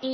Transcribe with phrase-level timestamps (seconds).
[0.00, 0.04] ス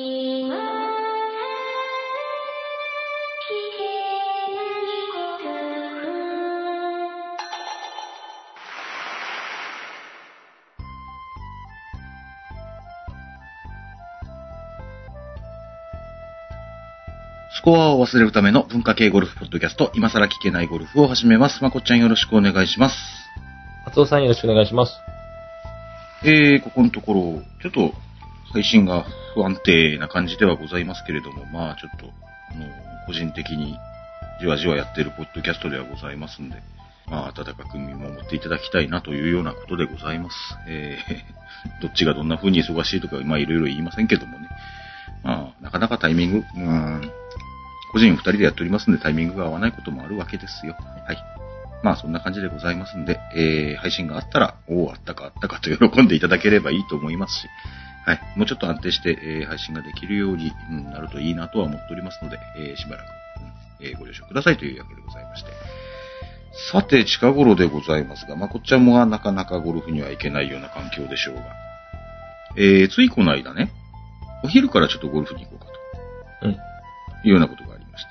[17.62, 21.62] コアを忘れるための文化系ゴルフポッドキャスト、今更聞けないゴルフを始めます。
[21.62, 22.96] まこっちゃんよろしくお願いします。
[23.84, 24.94] 松尾さんよろしくお願いします。
[26.24, 27.94] えー、ここのところ、ちょっと
[28.54, 29.04] 配信が
[29.34, 32.66] 不安定な感じではございますけれども、まあちょっと、あの、
[33.06, 33.76] 個人的に
[34.40, 36.56] じわじわやってるポッドキャストではございますんで、
[37.06, 40.36] まあ温かく見守っていただきたいなというようなことでございます。
[40.68, 44.48] えー、 どっちがどんな風に忙しいとか、まあいろいろ言いませんけどもね。
[45.22, 47.10] まあ、なかなかタイミング、うん、
[47.92, 50.76] 個人二人でやっておりますんでタイミングが合わないこともあるわけですよ。
[51.06, 51.16] はい。
[51.82, 57.48] まあそんな感じでございますんで、えー、配信があったら、おお、あったかあったかと喜んでいただければいいと思いますし、
[58.04, 58.20] はい。
[58.36, 63.06] もうちょっと安定して、えー配信ができるように、うんなるといいなとは思っておりますので、えーしばらく、
[63.80, 65.50] うんえーご了承くださいというわけでございまして。
[66.70, 71.42] さて、近頃でございますが、まあ、こっちゃんもはなかなかゴルフには行けないような環境でしょうが。
[72.56, 73.72] えー、ついこの間ね、
[74.44, 75.72] お昼からちょっとゴルフに行こうかと。
[76.42, 76.52] うん。
[76.52, 76.56] い
[77.26, 78.04] うようなことがありまし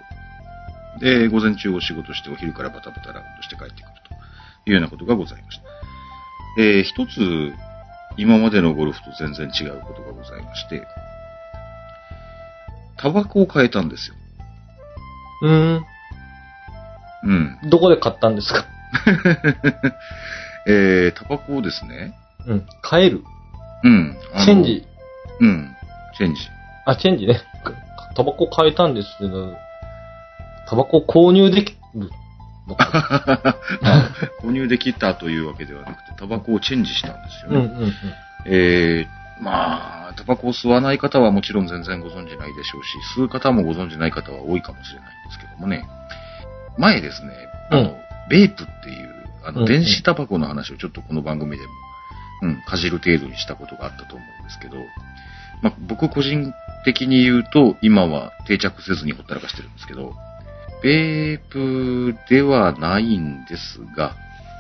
[1.00, 1.06] て。
[1.06, 3.86] で、午前中お仕事してお昼からバタバタラウンドして帰ってくる
[4.66, 5.64] というようなことがございました。
[6.60, 7.54] えー、一つ、
[8.18, 10.86] 今までのゴルフと全然違うことがございまして、
[12.98, 14.16] タバコを変えたんですよ。
[15.42, 15.86] うーん。
[17.26, 17.70] うん。
[17.70, 18.66] どこで買ったんですか？
[20.68, 22.14] えー、タバコをですね、
[22.48, 22.68] うん。
[22.82, 23.24] 買える？
[23.84, 24.18] うん。
[24.46, 24.88] チェンジ？
[25.40, 25.76] うん。
[26.18, 26.42] チェンジ。
[26.86, 27.42] あ、チェンジね。
[27.64, 27.74] か
[28.16, 29.56] タバコ買えたんですけど、
[30.70, 32.10] タバコ購入できる
[32.68, 33.58] のか
[34.42, 37.58] 購入できたというわけではなくて、タバコをチェンジしたんですよね。
[37.58, 37.94] うんうんうん。
[38.46, 45.86] えー、まあ、タバコを吸わない方はもちろん全然ご存知ないでしょうし、吸う方もご存知ない方は多いかもしれないんですけどもね。
[46.78, 47.32] 前ですね、
[47.70, 51.74] あの、うんベープっていう、あの、電子タバコの話をちょっとこの番組でも、
[52.44, 54.78] うん、かじる程度にしたことがあったと思うんですけど、
[55.62, 56.54] まあ、僕個人
[56.86, 60.14] 的に言うと、今は定着せずにほったらかしてるんですけど、
[60.84, 64.16] ベープではないんですが、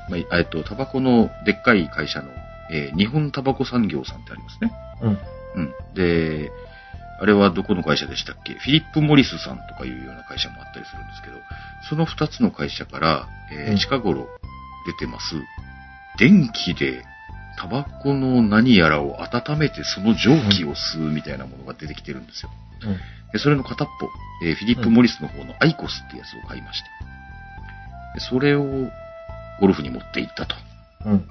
[0.09, 2.29] まあ、えっと、タバコのでっかい会社の、
[2.71, 4.71] えー日本タバコ産業さんってありますね。
[5.01, 5.19] うん。
[5.55, 5.73] うん。
[5.93, 6.51] で、
[7.21, 8.53] あれはどこの会社でしたっけ？
[8.53, 11.35] フィリップ・モリスさんとかいうような会社もあったりするんですけど、
[11.89, 14.27] その二つの会社から、えーうん近頃
[14.85, 15.35] 出てます、
[16.17, 17.03] 電気で
[17.57, 22.49] タバコの何やらを温めてその蒸気を吸うみたいなものが出てきてるんですよ。
[22.81, 22.97] うん。
[23.33, 24.09] で、それの片っぽ、
[24.45, 26.89] えーフィリップ・モリスの方のアイコスってやつを買いまして、
[28.13, 28.63] でそれを
[29.59, 30.55] ゴルフに持って行ったと。
[31.05, 31.27] うん。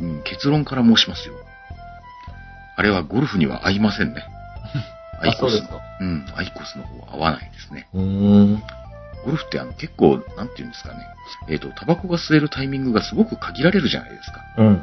[0.00, 1.34] うん、結論から申しますよ。
[2.76, 4.22] あれはゴルフには合いませんね。
[5.20, 5.80] アイコスうですか。
[6.00, 7.88] うん、アイコスの方は合わないですね。
[9.24, 11.06] ゴルフってあの結構、なんていうんですかね。
[11.48, 14.40] えっ、と、タバコが吸えるタイミングがすごく限られるじゃないですか。
[14.56, 14.82] うん。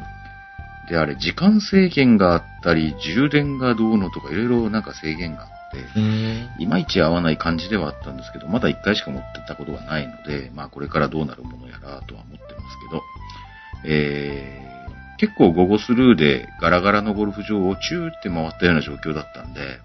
[0.89, 6.61] で、あれ、時間制限があったり、充電がどうのとか、いろいろなんか制限があって、うーん。
[6.61, 13.03] いまいち合わない感じではあったんですけど、まだ一回しか持ってったことがないので、まあこれからどうなるものやらとは思ってますけど、
[13.85, 19.79] えー、結構午後スルーでガラガラのゴルフ場をチューって回ったような状況だったんで、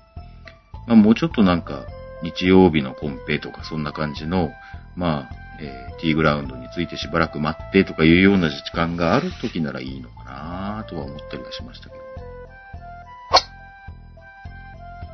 [0.87, 1.87] まあもうちょっとなんか
[2.23, 4.51] 日曜日のコンペとかそんな感じの、
[4.97, 12.02] まあ、えー、ティーグラウンドについてしばらく待ってとかいうような時間がある時ならいいのかなとは思ったりはしましたけど。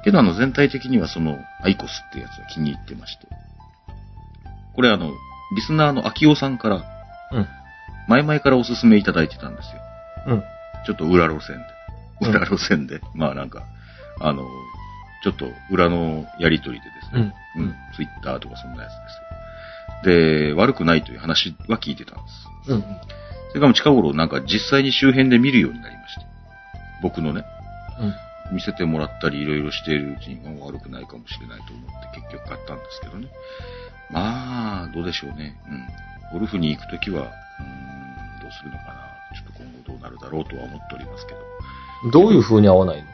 [0.08, 3.26] けどあの全体的にはそのアイコスってやつは気に入ってまして。
[4.74, 5.12] これあの、
[5.54, 6.76] リスナーの秋尾さんから
[7.32, 7.46] うん。
[8.08, 9.82] 前々からおすすめいただいてたんですよ。
[10.28, 10.42] うん。
[10.86, 11.64] ちょっと裏路線で。
[12.22, 13.00] うん裏路線で。
[13.14, 13.64] まあなんか、
[14.20, 14.48] あの、
[15.22, 17.34] ちょっと裏のやりとりでですね。
[17.56, 17.62] うん。
[17.64, 17.74] うん。
[17.94, 18.98] ツイッターとかそんなやつで
[20.04, 20.52] すよ。
[20.52, 22.30] で、悪くないという話は聞いてたんで
[22.66, 22.72] す。
[22.72, 22.80] うん。
[22.80, 26.26] それからも近頃なんか実際に周辺で見るようになりまして。
[27.02, 27.44] 僕のね、
[28.00, 28.14] うん。
[28.52, 33.28] 見せてもらったりいろいろしているうちにうん悪くないかもしれないと思って結局買ったんですけどね。
[34.10, 35.56] まあ、どうでしょうね。
[35.68, 35.86] うん。
[36.32, 39.08] ゴルフに行くときは、うーん、どうするのかな。
[39.36, 41.40] ちょっと今後どうなるだろうとは思っておりますけど。
[42.10, 43.08] どういう風に合わないの？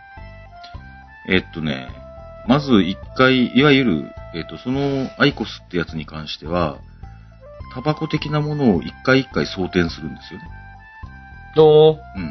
[1.27, 1.89] えっとね、
[2.47, 6.79] まず一回、いわゆる、えっと、そのアイコスってやつに関しては、
[7.75, 10.47] タバコ的なものを一回一回装填するんですよね。
[11.57, 12.29] どううん。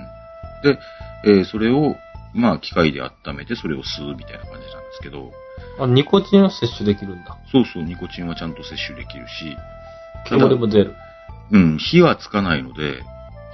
[0.63, 0.79] で、
[1.25, 1.97] えーそれを、
[2.33, 5.31] まあ、機械で温めて、それを吸うみたいな感じなんですけど、
[5.79, 7.37] あ、ニコチンは摂取できるんだ。
[7.51, 9.55] そうそう、ニコチンはちゃんと摂取できるし、
[10.27, 10.95] 煙も出る。
[11.51, 13.03] うん、火はつかないので、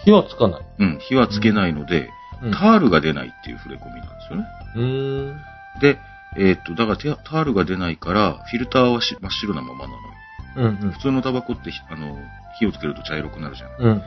[0.03, 0.61] 火はつかない。
[0.79, 4.45] うん、火はつけないので、うんタールが出ないっていう触れ込みなんですよね。
[4.75, 5.41] うーん。
[5.81, 5.97] で、
[6.37, 9.99] えーっと、だからテタールが出ないから、フィルターはし真っ白なままなのよ。
[10.55, 10.99] うんうん普。
[10.99, 12.17] 通のタバコってひ、あの、
[12.57, 13.77] 火をつけると茶色くなるじゃない。
[13.79, 14.03] うんうん。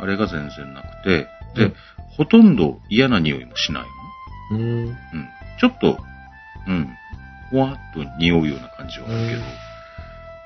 [0.00, 1.74] あれが全然なくて、で、うん
[2.16, 3.84] ほとんど嫌な匂いもしない。
[4.50, 4.60] うーん。
[4.60, 4.96] うん。
[5.60, 5.98] ちょっと、
[6.66, 6.88] うん、
[7.50, 9.70] ふわっと匂うような感じはあるけど、うん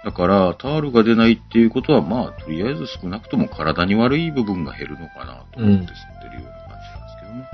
[0.05, 7.49] だから、タールが出ないっていうことは、まあ、とりあえず少なくとも体に悪い部分が減るのかなと思って吸ってるような感じなんですけどね。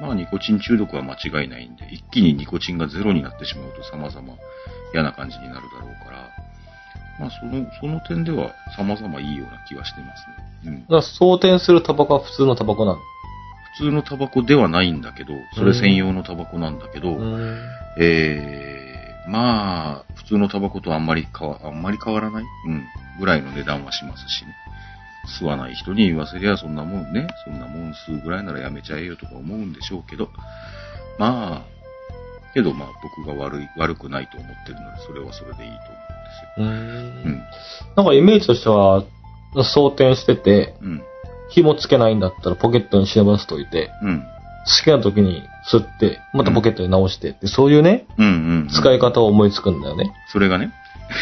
[0.00, 4.34] まあ、ニコチン中毒は間違いないんで、一気にニコチンがゼロになってしまうと様々
[4.92, 6.28] 嫌な感じになるだろうから、
[7.18, 10.36] まあ、その、その点では様々いいような気はしてますね。
[10.66, 10.88] うんだ。
[10.88, 12.98] から装填するタバコは普通のタバコなの。
[13.78, 17.60] 普通のタバコではないんだけど、それ専用のタバコなんだけど、うーん。
[18.00, 22.44] えー、まあ、普通のタバコとあんまり変わ、あんまり変わらない？
[22.66, 22.84] うん。
[23.18, 24.54] ぐらいの値段はしますしね。
[25.40, 30.28] 吸わない人に言わせりゃそんなもんね、そんなもん吸うぐらいならやめちゃえよとか思うんでしょうけど、
[31.18, 37.24] まあ、けどまあ僕が悪い、悪くないと思ってるので、それはそれでいいと思うんですよ。
[37.24, 37.24] うー。
[37.24, 37.42] うんん。
[37.96, 39.04] なんかイメージとしては、
[39.54, 41.02] 装填してて、うん。
[41.50, 44.24] 紐つけないんだったらポケットに忍ばせといて、うん。
[44.66, 48.30] 好きな時に吸って、またポケットに直してって、そういうね、うんう
[48.64, 48.68] ん。
[48.68, 50.12] 使い方を思いつくんだよね。
[50.32, 50.72] それがね。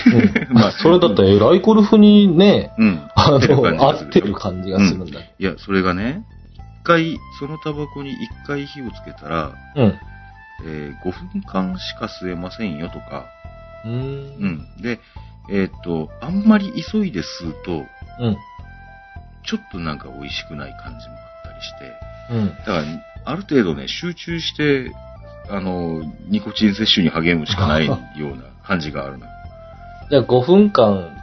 [0.07, 0.55] うん。
[0.55, 3.03] ま あまあ、それだったら、えらいゴルフにね、うん。
[3.15, 5.21] あの、合ってる感じがするんだ。
[5.21, 6.25] いや、それがね、
[6.83, 9.99] 一回、そのタバコに一回火をつけたら、うん。
[10.65, 13.27] えー5分間しか吸えませんよとか、
[13.85, 13.91] うー。
[13.93, 14.47] うん
[14.79, 14.83] ん。
[14.83, 15.01] で、
[15.51, 17.73] えーっと、あんまり急いで吸うと、
[18.21, 18.37] うん。
[19.44, 21.19] ちょっとなんか美味しくない感じもあ
[21.49, 21.93] ったりして、
[22.31, 22.49] うん。
[22.59, 22.85] だから、
[23.25, 24.93] ある程度ね、集中して、
[25.50, 29.33] あの、ニコチン摂取に励むしかないような感じがあるのよ。
[30.11, 31.17] じゃあ5分間、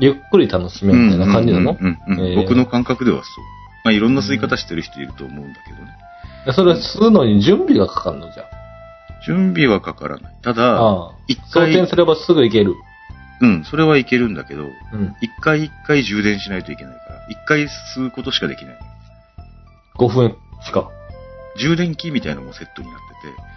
[0.00, 1.78] ゆっくり楽しめるみたいな感じなの？
[2.36, 3.26] 僕の感覚ではそう。
[3.84, 5.92] まあ、いろんな吸い方してる人いると思うんだけどね。
[6.46, 8.32] でそれ吸うのに準備がかかるの？
[8.32, 8.44] じゃ
[9.26, 10.34] 準備はかからない。
[10.42, 10.54] たあ。
[10.54, 11.10] だ。
[11.28, 12.74] 一装回、填すればすぐいける。
[13.40, 15.14] うん、それはいけるんだけど、うん。
[15.20, 16.94] 一回一回充電しないといけない
[17.28, 17.64] 一回
[17.96, 18.78] 吸うことしかできない。
[19.96, 20.90] 5分しか。
[21.56, 22.98] 充電器みたいなのもセットになっ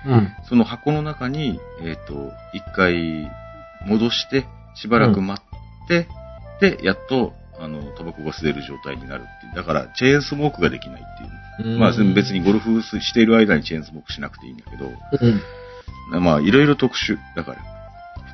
[0.04, 0.48] てて、うん。
[0.48, 3.30] その箱の中に、えっ、と、一回
[3.88, 6.08] 戻して、しばらく待って、
[6.60, 9.56] で、やっと、あの、タバコが吸える状態になるっていう。
[9.56, 11.80] だから、チェーンスモークができないっていう。
[11.80, 14.92] まあ、別にゴルフしている間にチェーンスモークしなくていいんだけど、
[16.12, 16.24] うん。
[16.24, 17.18] まあ、いろいろ特殊。
[17.36, 17.77] だから、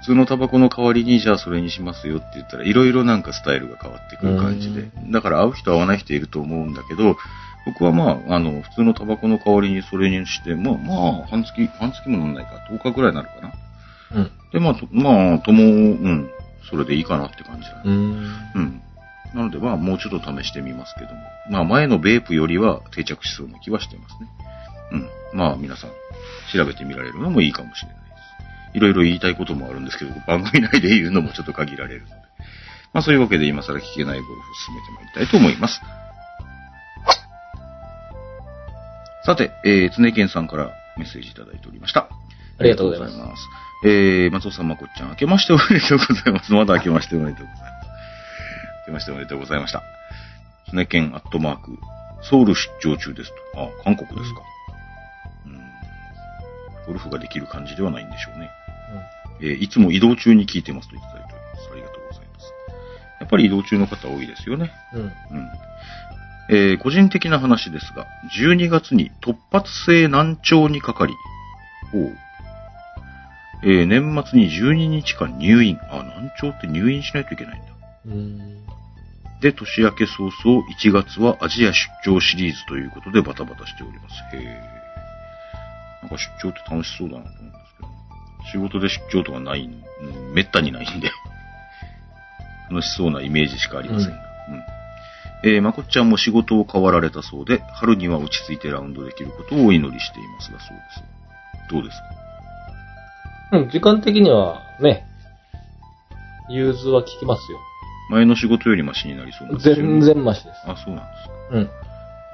[0.03, 4.91] 普通のタバコの代わりに、じゃあそれにしますよって言ったら、いろいろなんかスタイルが変わってくる感じでう。
[5.11, 7.15] だから、合う人合わない人いると思うんだけど、
[7.65, 13.53] 僕はまあ、あの、普通のタバコの代わりにそれにして、まあ、まあ、半月、半月もなんないか、10日ぐらいになるかな。
[14.15, 14.31] うん。
[14.51, 16.29] で、まあ、とまあ、とも、うん、
[16.69, 17.81] それでいいかなって感じだね。
[17.85, 17.93] うん。
[18.55, 18.81] うん。
[19.33, 21.21] なので、まあ、もうちょっと試してみますけども。
[21.49, 24.29] まあ、前のベープよりは定着しそうな気はしてますね。
[24.91, 25.37] うん。
[25.37, 25.91] まあ、皆さん、
[26.51, 28.02] 調べてみられるのもいいかもしれない。
[28.73, 32.15] いろいろ言いたいこともあるんですけど、番組内で言うのもちょっと限られるので。
[32.93, 35.81] まあ、そういうわけで今更聞けないゴルフを進めてまいりたいと思います。
[39.25, 42.09] さて、えー、常健さんからメッセージいただいておりました。
[42.59, 43.47] ありがとうございますます。
[43.85, 46.53] えー、松尾さん、まこっちゃん、明けましておめでとうございます。
[46.53, 47.87] まだ明けましておめでとうございます。
[48.81, 49.83] 明けましておめでとうございました。
[50.71, 51.77] 常健アットマーク、
[52.21, 53.61] ソウル出張中ですと。
[53.61, 54.41] あ、韓国ですか。
[55.45, 56.85] うん。
[56.87, 58.49] ゴルフができる感じではないんでしょうね。
[59.43, 61.69] えーいつも移動中に聞いてますといただいております。
[61.71, 62.53] ありがとうございます。
[63.19, 64.71] やっぱり移動中の方多いですよね。
[64.93, 65.01] うん。
[65.01, 65.11] うん。
[66.49, 68.07] えー個人的な話ですが、
[68.37, 71.13] 12月に突発性難聴にかかり、
[71.93, 72.17] おう
[73.63, 75.77] えー年末に12日間入院。
[75.89, 77.67] あ、難聴って入院しないといけないんだ。
[78.07, 78.37] うん。
[79.41, 84.15] で、年明け早々、1月はアジア出張シリーズということでバタバタしております。
[84.35, 84.61] へえ。
[86.01, 87.62] なんか出張って楽しそうだなと思うんですけど、
[88.51, 89.69] 仕事で出張とかない、
[90.01, 91.11] うん、めったにないんで、
[92.69, 94.15] 楽しそうなイメージしかありませんが。
[94.15, 94.63] うん。
[95.45, 101.03] えーまこっちゃんも仕事を変わられたそうで、春には落ち着いてラウンドできることをお祈りしていますが、そうです。
[101.69, 101.97] どうです
[103.51, 103.57] か？
[103.57, 105.05] うん、時間的にはね、
[106.49, 107.59] 融通は効きますよ。
[108.09, 110.57] 前の仕事よりマシになりそうなんですよね全然マシです。
[110.65, 111.33] あ、そうなんですか。
[111.51, 111.63] うん。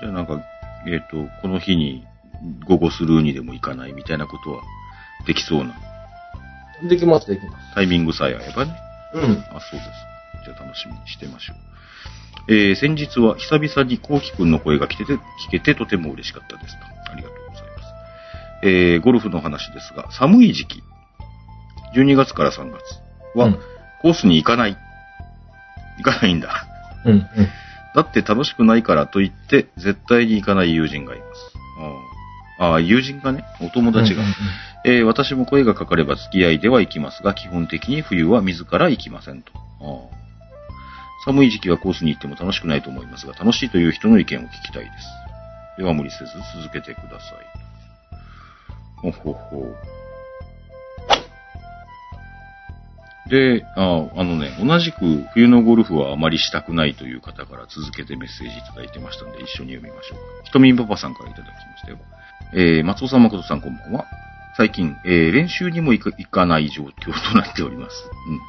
[0.02, 0.42] じゃあなんか、
[0.88, 2.06] えっ、と、この日に
[2.66, 4.62] 午後スルーにでも行かないみたいなことは
[5.26, 5.74] できそうな
[6.84, 7.76] できます、できます。
[7.76, 8.76] タイミングさえ合えばね。
[9.14, 9.22] うん。
[9.22, 9.90] あ、そうです。
[10.46, 11.58] じゃあ楽しみにしてましょう。
[12.52, 15.20] えー、先日は久々にコウキくんの声が聞けて、聞
[15.52, 16.86] けてとても嬉しかったですと。
[17.12, 17.94] ありがとうございます。
[18.64, 20.84] えー、ゴルフの話ですが、寒い時期、
[21.96, 22.82] 12月から3月
[23.36, 23.60] は、うん
[24.02, 24.78] コースに行かない。
[25.98, 26.66] 行かないんだ。
[27.04, 27.28] うん、うん。
[27.94, 31.60] だって楽しくないからと言って、絶対に行かない友人がいます。
[32.60, 34.22] ああ、友人がね、お友達が。
[34.22, 34.34] うんうん
[34.86, 39.52] えー私も声がかかれば付き合いでは行きますが、基本的に冬は自ら行きませんと。
[39.82, 40.20] あ
[41.26, 45.08] 寒い時期はコースに行っても楽しくないと思いますが、楽しいという人の意見を聞きたいです。
[45.78, 49.12] では無理せず続けてください。
[49.12, 49.76] ほほほ。
[53.30, 60.46] で、ああのね、同じく冬のゴルフはあまりしたくないという方から続けてメッセージいただいてましたので、一緒に読みましょうか。
[60.46, 61.98] ひとみんパパさんからいただきましたよ。
[62.54, 64.06] えー、松尾さん、誠さん、こんばんは。
[64.60, 67.96] 最近、えー、練習にも行か行かない状況となっております。
[68.28, 68.42] うん。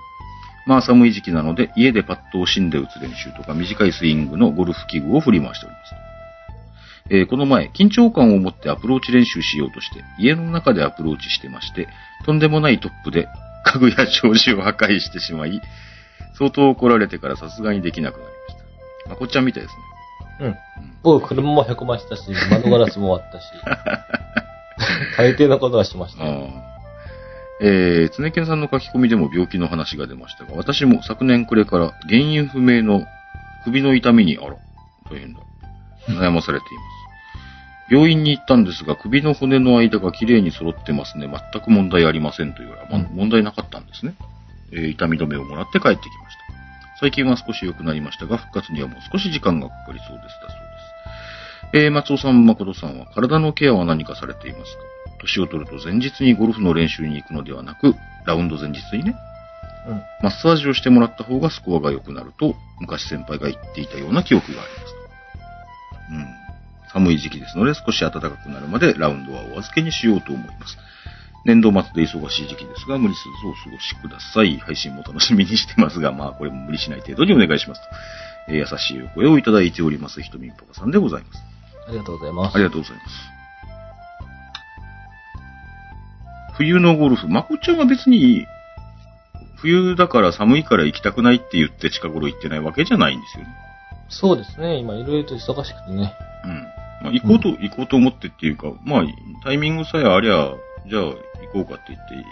[0.67, 5.95] まあ寒い時期なので、家でパットを芯で打つ練習とか短いスイングのゴルフ器具を振り回しております。
[7.11, 11.87] えーこの前、緊張感を持ってアプローチ練習しようとして、家の中でアプローチしてまして、
[12.27, 13.29] とんでもないトップで
[13.67, 15.63] 家具や障子を破壊してしまい、
[16.37, 19.11] 相当怒られてからさすがにできなくなりました。
[19.11, 19.83] まこっちゃんみたいですね。
[20.41, 20.47] うん。
[20.49, 20.57] うん
[21.05, 23.45] 僕、車もへこましたし、窓ガラスも割ったし、
[25.17, 26.25] 大抵のことはしました
[27.63, 33.05] えー、常健さんの書き込みでも病気の話が出ましたが、私も昨年暮れから原因不明の
[33.65, 34.57] 首の痛みに、あら、
[35.11, 35.41] 大変だ。
[36.09, 36.83] 悩まされていま
[37.91, 37.95] す。
[37.95, 41.29] 病院に行ったんですが、首の骨の間がきれいに揃ってますね。
[41.53, 44.15] 全く問題ありませんというまうん問題なかったんですね。
[44.73, 46.43] えー痛み止めをもらって帰ってきました。
[47.01, 50.29] 最近は少し良くなりましたが、復活にはもう少し時間がかかりそうです。
[50.29, 51.85] だそうです。
[51.85, 54.83] えー、松尾さん、誠さんは体のケアは何かされていますか？
[55.21, 57.95] 年を取ると前日にゴルフの練習に行くのではなく、
[58.27, 59.15] ラウンド前日にね、
[59.87, 60.03] うん。
[60.23, 65.01] マッサージをしてもらった方がスコアが良くなると、昔先輩が言っていたような記憶がありますと。
[66.11, 66.27] うん。
[66.93, 70.77] 寒い時期ですので、少し暖かくなるまでラウンドはお預けにしようと思います。
[71.45, 74.59] 年度末で忙しい時期ですが、無理せずお過ごしください。
[74.59, 77.87] 配信も楽しみにしてますが、まあ、これも無理しない程度にお願いしますと。
[78.49, 81.43] えー優しいお声をいただいております、ひとみんパパさんでございます。
[81.87, 82.55] ありがとうございます。
[82.57, 83.40] ありがとうございます。
[86.61, 88.47] 冬のゴルフ、まこちゃんは別に、
[89.57, 93.51] 冬だから寒いから行きたくないって言って近頃行ってないわけじゃないんですよね。
[94.11, 94.77] そうですね。
[94.77, 96.13] 今、いろいろと忙しくてね。
[96.45, 96.53] うん。
[97.03, 99.03] まあ、行こうと、行こうと思ってっていうか、まあ、
[99.43, 100.53] タイミングさえありゃ、
[100.87, 101.15] じゃあ行
[101.55, 102.25] こうかって言って、行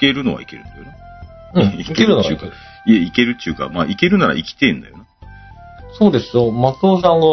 [0.00, 0.84] けるのは行けるんだよ
[1.54, 1.62] な。
[1.62, 1.78] うん。
[1.80, 2.52] いけるのはいける。
[2.86, 5.04] いや、行けるっていうか、まあ、行けるなら行きてえんだよな。
[5.92, 6.50] そうですよ。
[6.50, 7.26] 松尾さんが、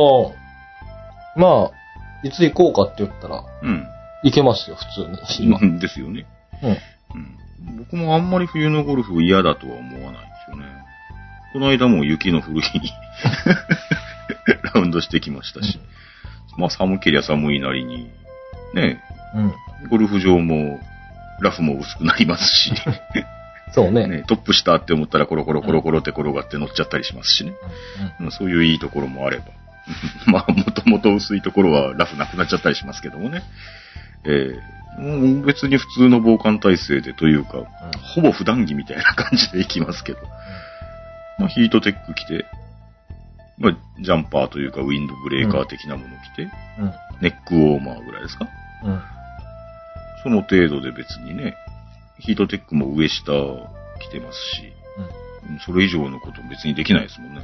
[1.35, 3.87] まあ、いつ行こうかって言ったら、うん。
[4.23, 5.47] 行けますよ、普通に。
[5.47, 5.59] 今。
[5.59, 6.25] うんですよね。
[6.61, 6.69] うん。
[6.69, 7.77] うん。
[7.77, 10.65] 僕もあんまり冬のゴルフ嫌だとは思わないですよね。
[11.53, 12.91] この間も雪の降る日に
[14.73, 15.79] ラウンドしてきましたし。
[16.57, 18.09] まあ寒けりゃ寒いなりに、
[18.73, 19.01] ね、
[19.35, 19.53] うん。
[19.89, 20.79] ゴルフ場も
[21.41, 22.73] ラフも薄くなりますし、
[23.71, 24.07] そうね。
[24.07, 27.53] ね、トップしたって思ったらコロコロコロコロって転がって乗っちゃったりしますしね。
[28.19, 29.45] うんまあそういういいところもあれば。
[30.27, 33.41] まあ、もともと薄いところはラフなくなっちゃったりしますけどもね。
[34.25, 37.63] ええもう別に普通の防寒体制でというか、
[38.15, 40.19] ほぼ普段着みたいな感じで行きますけど。
[41.37, 42.45] まあ、ヒートテック着て、
[43.57, 46.93] まあ、ジャンパーというかウィンドブレーカー的なもの着て、うん。
[47.21, 48.47] ネックウォーマーぐらいですか？
[48.83, 48.91] うん。
[48.91, 49.01] うん。
[50.23, 51.55] その程度で別にね、
[52.17, 53.21] ヒートテックも上下
[54.01, 54.73] 着てますし、
[55.65, 57.41] それ以上のこと別にできないですもんね。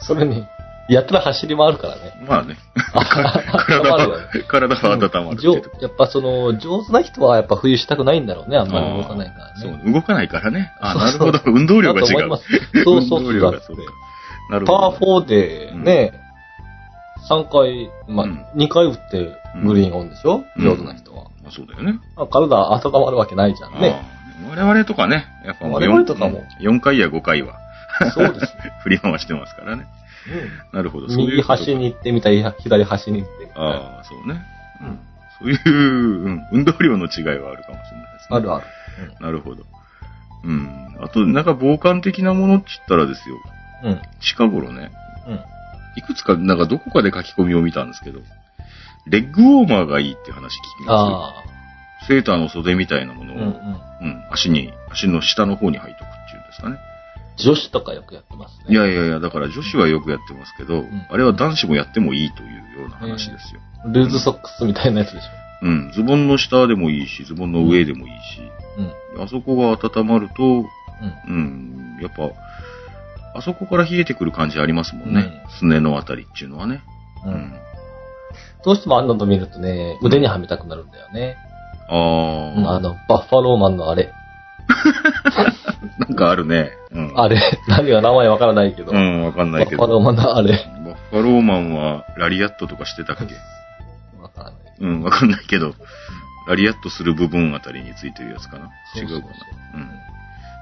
[0.00, 0.46] それに、
[0.88, 2.18] やったら走り回るからね。
[2.22, 2.56] うん、まあね、
[2.94, 4.18] 体体は、
[4.48, 5.62] 体は温まる。
[5.80, 8.56] やっぱその、上手な人はやっぱ冬したくないんだろうね。
[8.56, 9.80] あんまり動かないからね。
[9.84, 10.72] そう、動かないからね。
[10.80, 11.40] あ、なるほど。
[11.52, 13.20] 運動量が違うそうそうそう。
[13.20, 13.82] 運動量だってがそうか。
[14.50, 14.90] なるほど。
[14.90, 16.12] パー4でね、
[17.28, 21.24] 3回、まあ、うん2回打ってグリーンオンでしょ、うん上手な人は。
[21.42, 21.98] まあそうだよね。
[22.16, 24.00] まあ体温まるわけないじゃんね。
[24.48, 27.54] 我々とかね、やっぱもう我々とかも4回や5回は
[28.14, 28.48] そうですよ。
[28.82, 29.86] 振り回してますからね。
[30.72, 31.06] なるほど。
[31.06, 33.60] うん右端に行ってみたり、左端に行ってみたり。
[33.60, 34.40] ああ、そうね。
[34.82, 34.98] うん
[35.40, 35.60] そういう、
[36.24, 38.36] うん、運動量の違いはあるかもしれないですね。
[38.36, 38.66] あるある。
[39.20, 39.62] なるほど。
[40.44, 40.96] うん。
[41.00, 43.36] あと、なんか防寒的なものって言ったらですよ。
[43.84, 43.90] うん。
[43.92, 44.02] うん。
[44.20, 44.90] 近頃ね、
[45.28, 45.40] うん。
[45.96, 48.20] いくつか、なんかどこかで書き込みを見たんですけど、
[49.06, 51.44] レッグウォーマーがいいって話聞きまあ
[52.02, 52.08] す。
[52.08, 53.36] セーターの袖みたいなものあ。
[53.36, 53.52] を、うんうん。
[54.00, 56.78] うん、足に、足の下の方に履いとくっていうんですかね。
[57.38, 58.64] 女子とかよくやってますね。
[58.68, 63.60] いやいやいや、だから女子はよくやってますけど、んあれは男子もやってもいいというような話ですよ。
[63.92, 65.24] ルーズソックスみたいなやつでし
[65.60, 69.16] うん、ズボンの下でもいいし、ズボンの上でもいいし、ょ。
[69.16, 69.22] うん。
[69.24, 70.66] あそこが温まると、うん。
[71.28, 72.30] うん、やっぱ、
[73.38, 75.42] あそこから冷えてくる感じありますもんね。
[75.44, 76.82] うんすねのあたりっていうのはね。
[77.24, 77.28] う。
[77.28, 77.52] うんん。
[78.64, 81.36] どうしてもあんなの見るとね、腕にはめたくなるんだよね。
[81.88, 84.12] あー、うんあの、バッファローマンのあれ。
[85.98, 86.72] なんかあるね。
[86.92, 87.12] うん。
[87.20, 88.92] あれ、何が名前わからないけど。
[88.92, 89.78] うん、わかんないけど。
[89.78, 90.52] バッファローマンだ、あれ。
[90.52, 93.34] バッファローマンはラリアットとかしてたっけ？
[94.20, 94.54] わからない。
[94.80, 95.74] うん、わかんないけど、
[96.48, 99.26] ラリアットする部分あたりについてるやつかな違うかなそ
[99.74, 99.90] うん。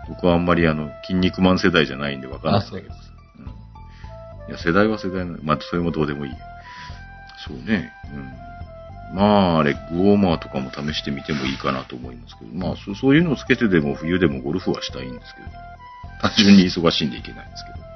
[0.09, 2.97] 僕はあんまりあの、筋肉マン世代じゃないんでわかんないんだけどあ。
[3.39, 4.51] うん。
[4.51, 6.39] いや、世代は世代なまあ、それもどうでもいいよ。
[7.47, 7.93] そうね。
[8.13, 8.33] うん。
[9.15, 15.47] まあ、あれ、グウォーマーとかも試してみてもいいかなと思いますけど、まあ、そそういうのをつけてでも冬でもゴルフはしたいんですけど、
[16.21, 17.87] 単純に忙しいんでいけないんですけど。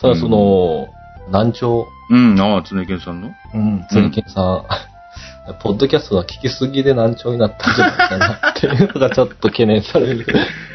[0.00, 0.88] ただその、
[1.30, 1.86] 難聴。
[2.10, 3.34] うん、ああ、常健さんの？
[3.54, 4.64] うん、つりけんさん。
[5.62, 10.26] ポッドキャストが聞きすぎで難聴になったんじゃないかなっていうのがちょっと懸念される。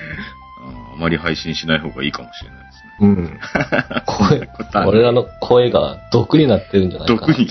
[0.95, 2.95] あまり配信しない方がいいかもしれないですね。
[3.01, 3.39] うん。
[4.71, 7.19] 声、俺らの声が毒になってるんじゃないかな。
[7.19, 7.47] 毒に、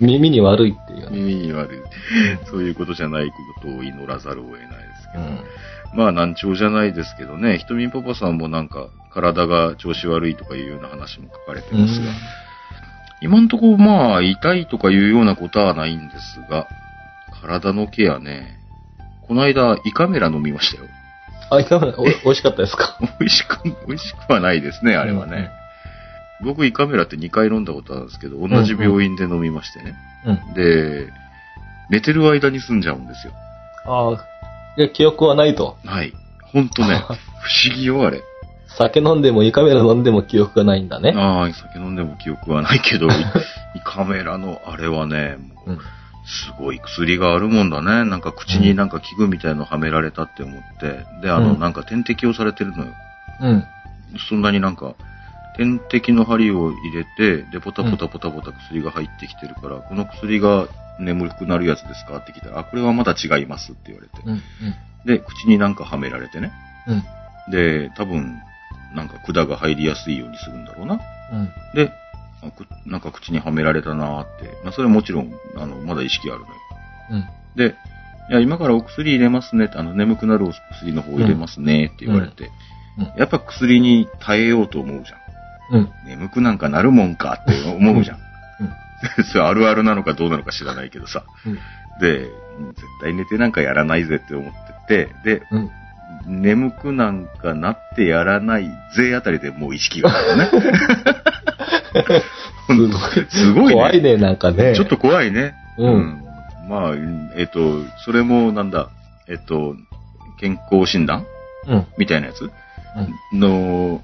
[0.00, 1.16] 耳に悪いっていうね。
[1.18, 1.78] 耳に悪い。
[2.46, 5.24] そういうことじゃないことを祈らざるを得ないですけど。
[5.24, 5.40] うん。
[5.94, 12.12] まあ難聴じゃないですけどね、ひとみんパパさんもなんか体が調子悪いとかいうような話も書かれてますが、
[13.20, 16.66] 今んとこまあ痛いとかいうようなことはないんですが、
[17.42, 18.58] 体のケアね、
[19.26, 20.88] この間胃カメラ飲みましたよ。
[21.50, 22.96] あ、美味しかったですか？
[23.20, 25.50] 美味しく、美味しくはないですね、あれはね。
[26.42, 29.94] 僕胃カメラって2回飲んだことあるんですけど、同じ病院で飲みましてね。
[30.26, 30.54] うん。
[30.54, 31.08] で、
[31.88, 33.32] 寝てる間に済んじゃうんですよ。
[33.86, 34.24] ああ、
[34.76, 35.78] いや、記憶はないと。
[35.84, 36.12] はい。
[36.42, 37.02] ほんとね、
[37.40, 38.20] 不思議よ、あれ。
[38.66, 41.14] 酒飲んでも胃カメラ飲んでも記憶がないんだね。
[41.16, 43.10] ああ、酒飲んでも記憶はないけど、 胃
[43.76, 45.78] 胃カメラのあれはね、もううん。
[46.26, 48.04] すごい薬があるもんだね。
[48.04, 51.06] なんか口になんか器具みたいのはめられたって思って。
[51.22, 52.92] で、あの、うんなんか点滴をされてるのよ。
[53.40, 53.64] うん。
[54.28, 54.94] そんなになんか、
[55.56, 60.68] 点滴の針を入れて、で、ポタポタポタポタ薬が入ってきてるから、この薬が
[60.98, 64.14] 眠くなるやつですかって聞いたら、あ、これはまだ違いますって言われて。
[64.24, 64.42] うん。
[65.06, 66.52] で、口になんかはめられてね。
[66.88, 66.94] う
[67.50, 67.52] ん。
[67.52, 68.38] で、多分、
[68.94, 71.00] なんか管が入りやすいようにするんだろうな。
[71.32, 71.48] うん。
[71.74, 71.92] で、
[72.84, 74.60] なんか口にはめられたなーって。
[74.64, 76.54] まあ、それはもちろん、あの、まだ意識あるのよ。
[77.10, 77.24] うん。
[77.56, 77.74] で、
[78.30, 82.44] いや、今からお薬入れますねって、あの、眠くなるお薬の方入れますねって言われて。
[82.44, 82.56] うんうん
[83.18, 85.78] やっぱ薬に耐えようと思うじゃん。
[85.78, 85.92] うん。
[86.06, 88.16] 眠くなんかなるもんかって思うじゃん。
[88.16, 88.24] うん
[89.30, 91.24] それあるあるなのかどうなのか知らないけどさ。
[91.44, 91.58] うん。
[92.00, 94.52] で、うん絶対寝てなんかやらないぜって思っ
[94.88, 95.70] てて、で、うん。
[96.42, 100.50] 眠くなんかなってやらないぜあたりでもう意識があるね。
[103.28, 103.66] すごい。
[103.68, 104.74] ね怖いね、なんかね。
[104.74, 105.54] ちょっと怖いね。
[105.78, 106.22] うん
[106.68, 106.94] まあ、
[107.36, 108.90] えっと、それもなんだ、
[109.28, 109.76] えっと、
[110.40, 111.24] 健康診断？
[111.68, 111.86] うん。
[111.96, 112.50] みたいなやつ？
[113.32, 113.40] うん。
[113.40, 114.02] の、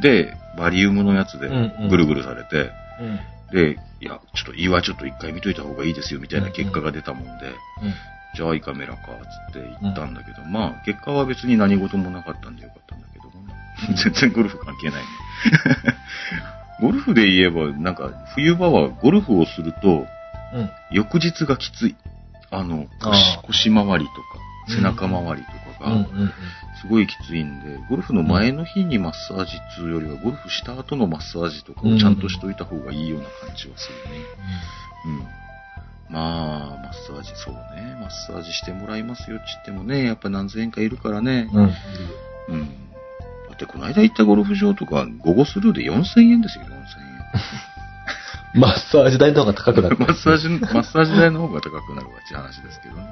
[0.00, 3.20] で、バリウムのやつでうんうんぐるぐるされて、うん。
[3.52, 7.54] で、いや、ちょっと胃はちょっと一回見といた方がいいですよみたいな結果が出たもんで、
[8.34, 9.02] じゃあ胃カメラか、
[9.52, 13.54] つって言ったんだけど、まあ、結果は別に何事もなかったんでよかったんだけどもね、
[14.02, 15.08] 全然ゴルフ関係ないね。
[16.80, 20.06] ゴルフで言えば、なんか、冬場はゴルフをすると、
[20.54, 20.70] うん。
[20.90, 21.96] 翌日がきつい。
[22.50, 23.10] あの、あ
[23.42, 26.02] 腰腰回りとか、背中回りとかうん。
[26.02, 26.32] うが、ん。
[26.80, 34.24] すごいきついんで、ゴルフの前の日にマッサージっつうよりは、ゴルフした後のマッサージとかをちゃんとしといた方がいいような感じはするね。
[35.06, 35.44] うん。
[36.10, 37.96] まあ、マッサージ、そうね。
[37.98, 41.48] マッサージしてもらいますよって言ってもね、やっぱ何千円かいるからね。
[41.52, 41.72] うん。
[42.48, 42.73] うん。
[43.54, 46.68] ってこの間行ったゴルフ場とか、午後スルーで4000円ですよ、4000
[48.58, 50.06] マッサージ代の方が高くなる円。。
[50.06, 53.02] マッサージ、マッサージ代の方が高くなるわって話ですけどね。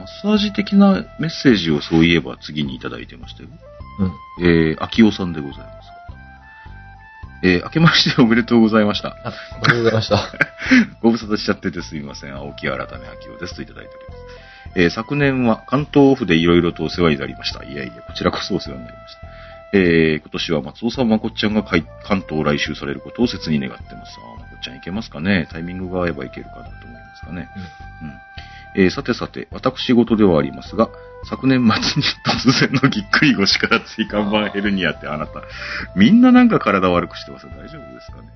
[0.00, 3.50] マッサージ的なメッセージをそういえば次にいただいてましたよ。
[4.38, 4.46] うん。
[4.46, 5.90] えー、秋尾さんでございます。
[7.42, 9.16] えー、明けましておめでとうございました。
[9.24, 9.32] あ、
[9.62, 10.20] おめでとうございました。
[11.02, 12.34] ご無沙汰しちゃっててすみません。
[12.34, 14.49] 青木改め秋尾ですといただいております。
[14.74, 17.64] えー昨年は関東オフでいろいろとお世話になりました。
[17.64, 19.20] いやいや、こちらこそお世話になりました。
[19.72, 21.84] えー今年は松尾さん、まこっちゃんが関
[22.28, 24.16] 東来襲されることを切に願ってます。
[24.18, 27.48] あーまこっちゃんいけますかねタイミングが合えばいけるかなと思いますかね。
[28.74, 28.82] うん。
[28.84, 30.90] えーさてさて、私事ではありますが、
[31.28, 35.42] 昨年末に突然のぎっくり腰から椎間板ヘルニアってあなた、
[35.96, 38.28] みんななんか体悪くしてます大丈夫ですかね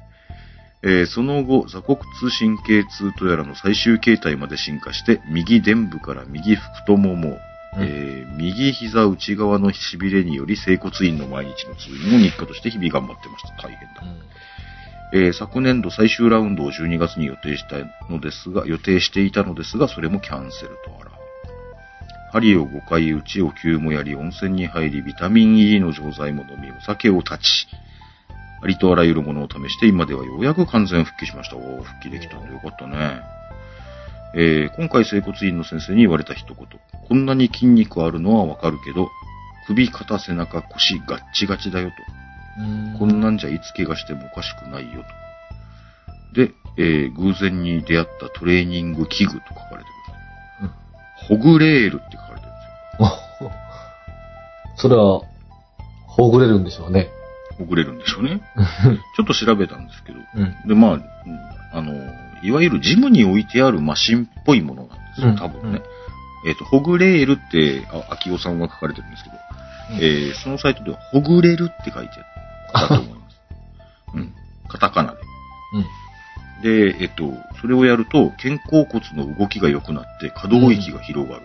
[0.87, 1.99] えーその後、座骨
[2.39, 7.39] 神経痛とやらの最終形態まで進化して、右臀部から右太もも、
[7.79, 13.63] えー右膝内側の痺れにより整骨院の毎日の通院を日課として日々頑張ってました。
[13.67, 14.03] 大変だ。
[15.15, 17.77] えー昨年度最終ラウンドを12月に予定した
[18.13, 21.11] のですが、予定していたのですが、それもキャンセルとあら。
[22.33, 27.69] 針を5回打ち、お灸もやり、温泉に入り、ビタミン E の錠剤も飲み、お酒を断ち、
[28.65, 31.57] ありとあらゆるものを試して、今ではようやく完全復帰しました。
[31.57, 33.21] おー復帰できたんでよかったね。
[34.37, 36.57] えー今回整骨院の先生に言われた一言。
[37.07, 39.11] こんなに筋肉あるのはわかるけど、
[39.67, 42.63] 首、肩、背中、腰、ガッチガチだよと。
[42.63, 45.05] うんこんなんじゃいつ怪我してもおかしくないよ
[46.35, 46.47] と。
[46.47, 49.79] で、えー偶然に出会ったトレーニング器具と書かれて
[50.63, 50.71] る。
[51.29, 52.57] ホグレールって書かれてるんで
[53.39, 53.53] すよ。
[54.77, 55.21] それは、
[56.07, 57.11] ほぐれるんでしょうね。
[57.59, 58.41] ほぐれるんでしょうね。
[59.17, 60.19] ちょっと調べたんですけど。
[60.37, 60.69] うん。
[60.69, 61.03] で、まあ、うん
[61.73, 61.93] あの、
[62.43, 65.79] いわゆるジムに置いてあるマシンっぽいものなんですよ、うん多分ね。
[65.79, 65.95] うん
[66.47, 69.37] えっ、と、ホグレールって、あ、秋尾さんが書かれてるんですけど、
[69.99, 72.11] えーそのサイトでは、ほぐれるって書いて
[72.75, 73.37] あったと思います。
[74.15, 74.35] うん。
[74.69, 75.19] カタカナで。
[75.73, 76.93] うん。
[76.93, 81.43] で、えっと、それをやると、肩甲骨の動きが良くなって、可動域が広がる。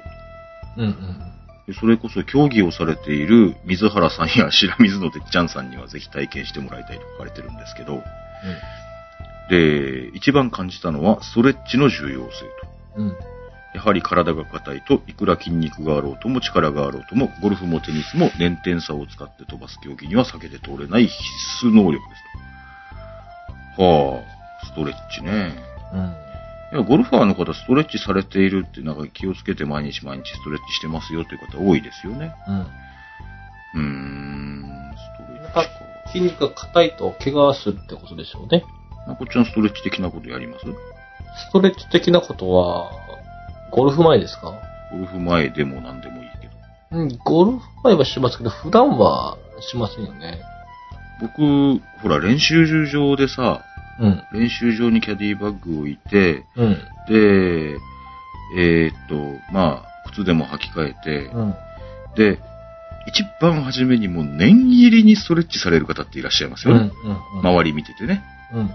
[0.77, 0.83] うん。
[0.83, 0.93] うん。
[0.93, 1.38] で
[1.73, 8.03] それこそ競技をされている水原さんや 白水のてっちゃんさんにはぜひ体験してもらいたいと書かれてるんですけど、
[9.49, 12.67] で、一番感じたのはストレッチの重要性と。
[12.97, 13.07] うん。
[13.07, 13.17] うん。
[13.73, 22.21] やはり体が硬いといくら筋肉があろうとも力があろうとも、ゴルフもテニスも連点差を使って飛ばす競技には避けて通れない必須能力です
[23.77, 23.83] と。
[23.83, 24.23] は
[24.63, 25.53] あ、ストレッチね。
[25.93, 26.28] うん。
[26.71, 32.33] いや、ゴルファーの方、ストレッチされているって、なんか気をつけて毎日毎日ストレッチしてますよという方多いですよね。
[32.47, 32.59] うん。
[32.59, 35.69] うーん、ストレッチ。
[36.11, 38.63] 筋肉が硬いと怪我するってことでしょうね。
[39.07, 40.65] なこちゃんストレッチ的なことやります？
[40.65, 42.91] ストレッチ的なことは、
[43.71, 44.53] ゴルフ前ですか？
[44.91, 46.53] ゴルフ前でも何でもいいけど。
[46.91, 50.41] うん、ゴルフ前はしますけど、普段はしませんよね。
[51.21, 53.63] 僕、ほら、練習場でさ、
[53.99, 54.23] うん。
[54.33, 56.77] 練習場にキャディバッグを置いて、うん。
[57.07, 57.77] で、
[58.57, 59.15] えーっと、
[59.53, 61.55] まあ、靴でも履き替えて、うん。
[62.15, 62.39] で、
[63.07, 66.91] 一番初めにもう念入りにストレッチされる方っていらっしゃいますよね。
[67.33, 67.39] うん。
[67.39, 68.23] 周り見ててね。
[68.53, 68.71] うん。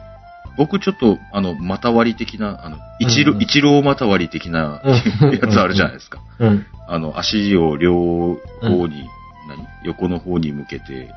[0.57, 4.95] 僕ちょっと、あの、股割り的な、あの、一郎、うんうん一郎股割り的なうん
[5.35, 6.21] やつあるじゃないですか。
[6.39, 6.67] うん。
[6.87, 9.09] あの、足を両方に、
[9.49, 11.11] 何横の方に向けて、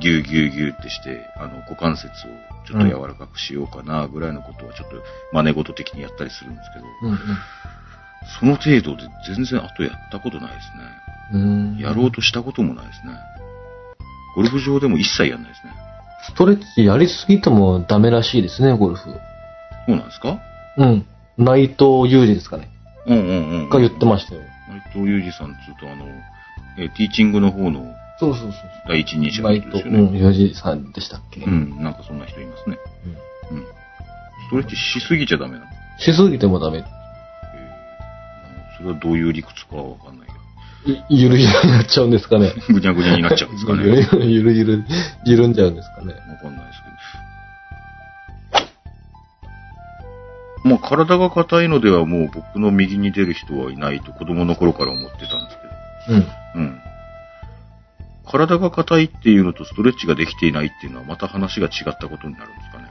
[0.00, 2.10] ギューギューギューってして、あの、股関節を
[2.66, 4.96] ちょっと柔らかくしようかな、ぐらいのことはちょっと
[5.32, 7.12] 真似事的にやったりするんですけど、うん。
[7.12, 7.18] うん。
[8.40, 10.84] その程度で全然後やったことないですね。
[11.32, 11.78] うん。
[11.78, 13.14] やろうとしたこともないですね。
[14.36, 15.72] ゴルフ場でも一切やんないですね。
[16.26, 19.04] ストレッチやりすぎてもダメらしいですね、ゴルフ。
[19.04, 19.10] そ
[19.88, 20.38] うなんですか？
[20.76, 21.06] うん。
[21.38, 22.68] 内藤裕二ですかね。
[23.06, 23.68] うんうんうん。
[23.70, 24.42] が言ってましたよ。
[24.68, 26.04] 内藤裕二さんつうと、あの、
[26.76, 28.52] えーティーチングの方のそうそうそう。
[28.88, 30.18] 第一人者の人ですようん、ね。
[30.18, 31.40] 裕二さんでしたっけ？
[31.44, 32.78] うん、なんかそんな人いますね。
[33.52, 33.62] うん。
[34.48, 35.66] ストレッチしすぎちゃダメなの？
[35.98, 36.78] しすぎてもダメ。
[36.78, 36.86] えー
[38.78, 40.98] それはどういう理屈かはわかんないけど。
[41.10, 42.52] ゆゆるゆるになっちゃうんですかね。
[42.70, 43.82] ぐにゃぐにゃになっちゃうんですかね。
[43.84, 44.84] ゆ るゆるゆる、
[45.24, 46.12] 緩んじゃうんですかね。
[46.14, 46.88] わかんないですけ
[50.64, 50.70] ど。
[50.70, 55.58] まあ、体が硬いのではもう僕の右に出る人はいないと子供の頃から思ってたんです
[56.10, 56.20] うん。
[56.22, 56.32] けど。
[56.56, 56.80] うん。
[58.30, 62.84] 体が硬いっていうのとストレッチができていないっていうのはまた話が違ったことになるんですかね。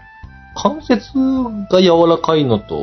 [0.56, 1.14] 関節
[1.72, 2.80] が柔らかいのと、う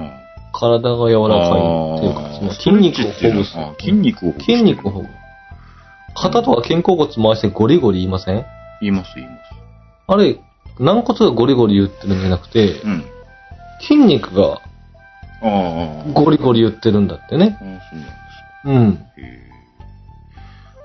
[0.00, 0.12] ん。
[0.50, 3.52] 体が柔らかいっていうか、その筋肉をほぐす。
[3.78, 4.46] 筋肉をほぐす。
[4.46, 5.10] 筋肉をほぐす。
[6.14, 8.44] 肩とか肩甲骨回してゴリゴリ言いません？
[8.80, 9.38] 言います、言います。
[10.08, 10.40] あれ、
[10.80, 13.04] 軟骨がゴリゴリ言ってるんじゃなくて、うん。
[13.82, 14.60] 筋肉が。
[16.14, 17.56] ゴリゴリ言ってるんだってね。
[17.60, 19.14] ああ、そうなんですか。
[19.14, 19.47] うん。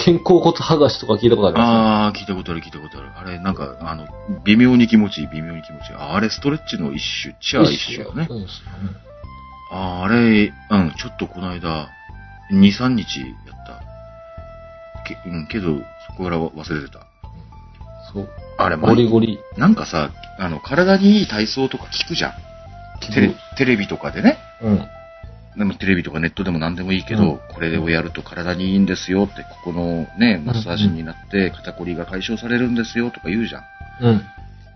[0.04, 1.64] 肩甲骨剥がしとか聞いたことありま
[2.06, 3.12] ああ、聞いたことある、聞いたことある。
[3.16, 4.06] あれ、なんか、あの、
[4.44, 5.96] 微妙に気持ちいい、微妙に気持ちいい。
[5.96, 8.26] ああれ、ストレッチの一種っちすゃ一種よね。
[8.28, 8.96] そうですよね。
[9.72, 11.90] ああ、あれ、うん、ちょっとこの間、
[12.52, 13.82] 2、3日やった。
[15.06, 17.08] け、うん、けど、そこから忘れてた。
[18.14, 18.30] そう。
[18.58, 19.40] あれ、ゴリゴリ。
[19.58, 22.34] なんかさ、あの、体にいい体操とか聞くじゃん。
[23.14, 24.38] テレテレビとかでね。
[24.62, 24.88] うん。
[25.58, 33.64] でもテレビとかネットでも何でもいいけど、うんこれをやると体にいいんですよって、ここのね、マッサージになって肩こりが解消されるんですよとか言うじゃん。
[34.02, 34.22] うん。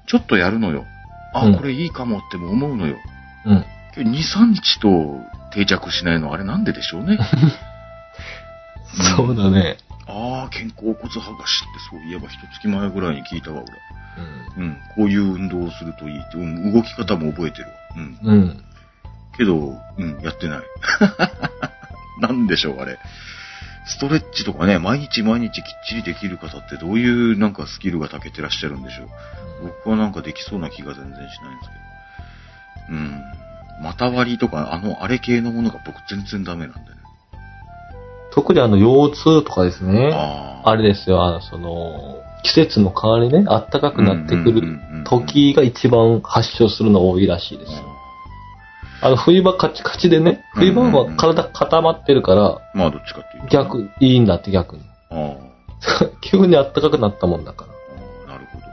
[0.05, 0.85] ちょっとやるのよ。
[1.33, 2.97] あ、うんこれいいかもっても思うのよ。
[3.45, 3.65] うん。
[3.95, 7.17] けど2、3日と定着しないのあれなんででしょうね。
[9.17, 9.77] そうだね。
[10.07, 13.65] ああ、肩甲骨剥がしってそういえば一月前ぐらいに聞いたわ、うん。
[14.57, 14.65] 俺。
[14.65, 14.77] うん。
[14.95, 17.73] こういう運動をするといいって、うん、動き方も覚えてるわ。
[17.95, 18.19] うん。
[18.21, 18.63] うん。
[19.37, 20.59] けど、うん、やってない。
[22.19, 22.97] なんでしょう、あれ。
[23.85, 29.07] ストレッチとかね、毎日毎日きっちりできる方ってどういうなんかスキルが長けてらっしゃるんでしょう。
[29.85, 31.69] 僕はなんかできそうな気が全然しないんです
[32.87, 32.97] けど。
[32.97, 33.21] うん。
[33.81, 36.97] 股割りとか、あの、あれ系のものが僕全然ダメなんでね。
[38.33, 40.11] 特にあの、腰痛とかですね。
[40.13, 40.69] ああ。
[40.69, 47.96] あれですよ、あの、その、季節の変わりね、暖かくなってくる時が一番発症するの多いらしいですよ。
[49.01, 53.49] ああの、冬場カチカチでね、冬場は体固まってるから、まあ、どっちかっていうと。
[53.49, 54.83] 逆、いいんだって逆に。
[55.09, 55.47] ああ。
[56.21, 57.71] 急に暖かくなったもんだから。
[57.71, 58.65] ああなるほど。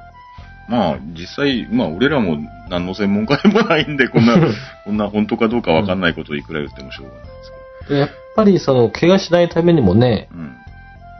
[0.68, 2.38] まあ、実際、まあ、俺らも
[2.70, 4.34] 何の専門家でもないんで、こんな、
[4.84, 7.52] こんな本当かどうかわかんないことをいくら言ってもしょうがないです
[7.88, 10.38] けでやっぱりその、怪我しないためにもね、ど。
[10.38, 10.56] うん。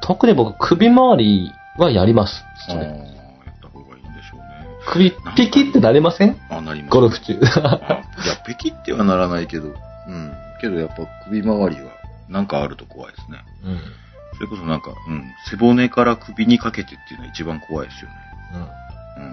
[0.03, 2.45] 特に僕、首周りはやります。
[2.69, 3.13] ああ、
[4.87, 6.37] 首ピキってなりません？
[6.51, 6.92] あ、なります。
[6.92, 7.40] ゴルフ中。
[7.62, 9.70] あいや、ペキってはならないけど、う
[10.12, 10.33] ん。
[10.61, 11.92] けどやっぱ首周りは、
[12.29, 13.38] なんかあると怖いですね。
[13.64, 13.81] うん。
[14.37, 18.16] それこそなんか、うん、背骨から首にかけてっていうのは一番怖いですよね。
[18.55, 18.61] うん。
[18.61, 19.33] うん。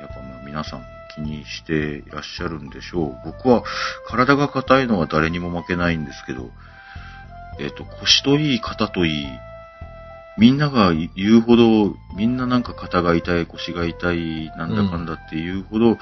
[0.00, 0.82] やっぱまあ皆さん
[1.14, 3.16] 気にしていらっしゃるんでしょう。
[3.24, 3.64] 僕は
[4.06, 6.50] 体が硬いのは誰にも負けないんですけど、
[7.58, 9.26] えっ、と、腰といい、肩といい、
[10.38, 15.98] みんなが言うほど、みんななんか肩が痛い、腰が痛い、なんだかんだっていうほど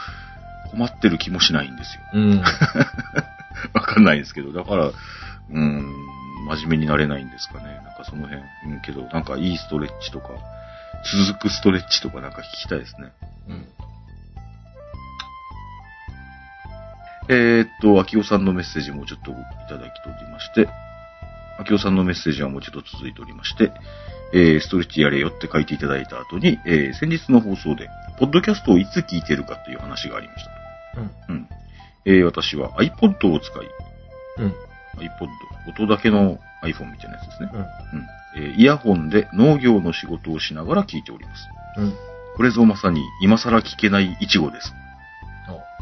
[0.70, 2.02] 困ってる気もしないんですよ。
[2.14, 2.42] うん。
[3.74, 4.90] わかんないんですけど、だから、
[5.50, 5.94] うん、
[6.46, 7.64] 真面目になれないんですかね。
[7.84, 8.42] なんかその辺。
[8.66, 10.28] うん、けど、なんかいいストレッチとか、
[11.26, 13.12] 続くストレッチとかなんか聞きたいですね。
[13.48, 13.66] うん。
[17.30, 19.34] えーっと、秋尾さんのメッセージもちょっとい
[19.68, 20.68] ただきとりまして、
[21.58, 23.72] 秋尾さんのメッセージはもう一度続いておりまして、
[24.32, 27.88] えー、ストレッチやれよって書いていただいた後に、えー、先日の放送で、
[28.18, 31.00] ポッドキャストをいつ聞いてるかという話がありました。
[31.00, 31.36] うん。
[31.36, 31.48] うん。
[32.04, 33.66] えー、私は iPod を使い、
[34.38, 34.54] うん。
[34.98, 35.28] iPod、
[35.68, 37.50] 音だけの iPhone みたいなやつですね。
[37.52, 37.60] うん。
[37.60, 37.66] うん。
[38.36, 41.42] えーイヤホンで農業の仕事をしながら聞いております。
[41.78, 41.94] うん。
[42.36, 44.72] これぞまさに今更聞けないイチゴです。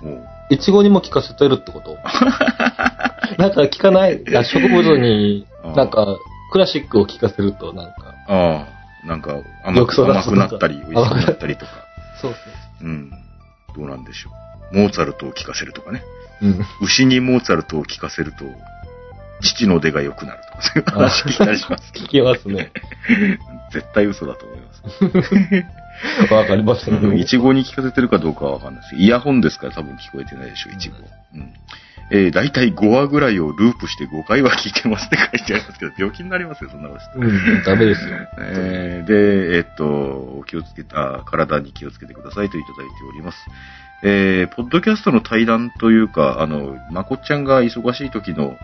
[0.03, 1.99] おういちごにも効かせてるってこと？
[3.39, 6.07] なんか効かない、いや植物に、 なんか、
[6.51, 8.67] クラシックを聴かせると、なんか、あ
[9.05, 11.73] あ、なんか甘く甘くなったり、美味しくなったりとか。
[12.21, 13.11] そうそうん。
[13.77, 14.31] どうなんでしょ
[14.73, 14.77] う。
[14.77, 16.03] モーツァルトを聴かせるとかね。
[16.43, 16.47] う。
[16.47, 16.67] うん。
[16.83, 18.45] 牛にモーツァルトを聴かせると、
[19.43, 21.93] 父の出が良くなるとか、そういう話聞いたりします。
[21.95, 22.73] 聞きますね。
[23.73, 26.35] 絶対嘘だと思います。
[26.35, 30.97] わかりませんうんいちごに聞かせてるかどうかはわかんないですイヤホンですから多分聞こえてないでしょ、いちご。
[30.97, 30.99] う
[31.39, 31.55] ん。
[32.11, 37.19] えー、だいたい5話ぐらいをループして5回は聞いてますって書いてありますけど、 病気になりますよ、そんなことして。
[37.19, 38.17] うん、ダメですよ。
[38.39, 43.39] えーで、えっと、気をつけた、体に気をつけてくださいといただいております。
[44.03, 48.57] えー、ポッドキャストの対談というか、あの、まこっちゃんが忙しい時の、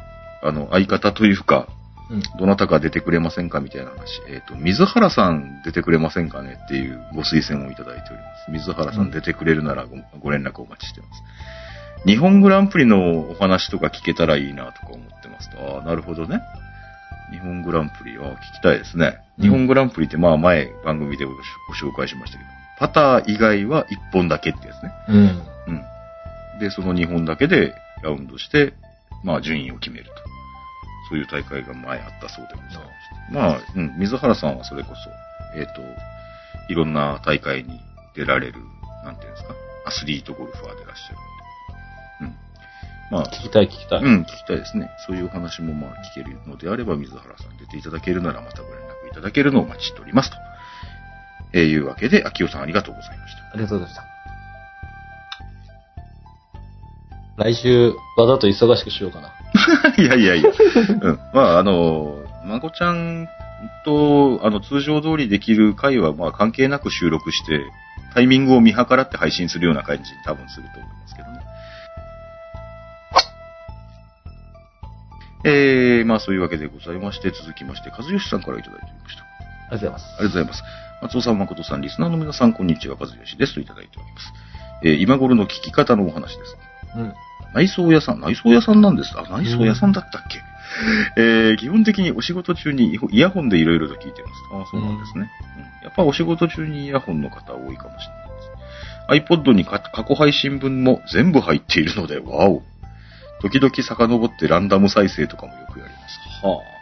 [0.42, 1.66] あの、相方というか、
[2.10, 2.22] うん。
[2.38, 4.20] どなたか出てくれませんかみたいな話。
[4.28, 8.50] えっ、と、水原さん出てくれませんかねっていうご推薦をいただいております。
[8.50, 11.22] 水原さん出てくれるならごご連絡お待ちしてます。
[12.06, 15.76] 日本グランプリのお話とか聞けたらいいなとか思ってますと。
[15.76, 16.40] ああ、なるほどね。
[17.30, 19.18] 日本グランプリは聞きたいですね。
[19.38, 21.38] うん日本グランプリってまあ前番組でごご
[21.74, 24.92] 紹介しましたけど、パター以外は1本だけってやつね。
[25.08, 25.16] うん。
[25.16, 26.60] うん。
[26.60, 28.74] で、その2本だけでラウンドして、
[29.24, 30.10] まあ順位を決めると。
[31.08, 33.32] そういう大会が前あったそうでございまして。
[33.32, 35.82] まあ、うん、水原さんはそれこそ、えっ、と、
[36.68, 37.80] いろんな大会に
[38.14, 38.60] 出られる、
[39.04, 39.54] なんていうんですか、
[39.86, 41.31] アスリートゴルファーでいらっしゃる。
[43.12, 44.02] まあ、聞きたい聞きたい。
[44.02, 44.90] うん、聞きたいですね。
[45.06, 50.36] そういうお話もまあ聞けるのであれば、水原さん出ていただけるならまたご連絡いただけるのをお待ちしておりますと。
[51.52, 53.42] えーいうわけで、秋代さんありがとうございました。
[53.50, 54.12] ありがとうございました。
[57.36, 59.28] 来週、わざと忙しくしようかな。
[60.02, 60.50] いやいやいや。
[61.02, 61.20] うん。
[61.34, 63.28] まあ、あの、まこちゃん
[63.84, 67.60] と、あの、通常通りできる回は、まあ、関係なく収録して、
[68.14, 71.51] タイミングを見計らって配信するような感じに多分すると思いますけどね。
[75.44, 79.22] えー、まあ、そういうわけでございまして、続きまして、和義さんからいただいておりました。
[79.22, 80.04] ありがとうございます。
[80.04, 80.62] ありがとうございます。
[81.02, 83.54] 松尾さん、誠さん、リスナーの皆さん、こんにちは、和義です。
[83.54, 84.32] といただいております。
[84.84, 86.56] えー今頃の聞き方のお話です。
[86.96, 87.12] うん。
[87.54, 89.12] 内装屋さん、内装屋さんなんです。
[89.16, 90.38] あ、内装屋さんだったっけ、
[91.16, 94.34] えー基本的にお仕事中にイヤホンでいろいろと聞いてます。
[94.52, 95.62] あそうなんですね、うん。
[95.84, 98.14] やっぱお仕事中にイヤホンの方多いかもしれ
[99.14, 99.32] ないです。
[99.32, 102.62] iPod にか過去配信分も全部入っているので、わお。
[103.42, 106.46] 時々遡ってランダム再生とかもよくやります。
[106.46, 106.72] はあ。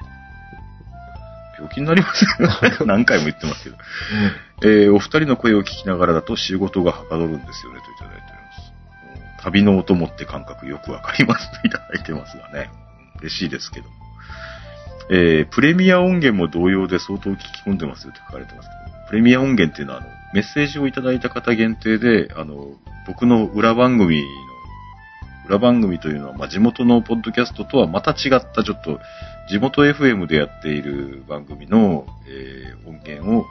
[1.56, 2.28] 病気になりますよ。
[2.86, 3.76] 何回も言ってますけど。
[4.62, 8.72] えーお二人の声を聞きながらだと仕事がはかどるんですよね、といただいております。
[9.14, 12.70] うん旅のお供って感覚よくわかりますといただいてますがね。
[13.14, 13.94] うん嬉しいですけども。
[15.10, 22.74] えープレミア音源も同様で相当聞き込んでますよって書かれてますけど、プレミア音源っていうのは、あの、メッセージをいただいた方限定で、あの、
[23.06, 24.28] 僕の裏番組の、
[25.50, 29.00] 裏番組というのは、まあ、地元のポッドキャストとはまた違った、ちょっと、
[29.50, 33.42] 地元 FM でやっている番組の、えー音源を、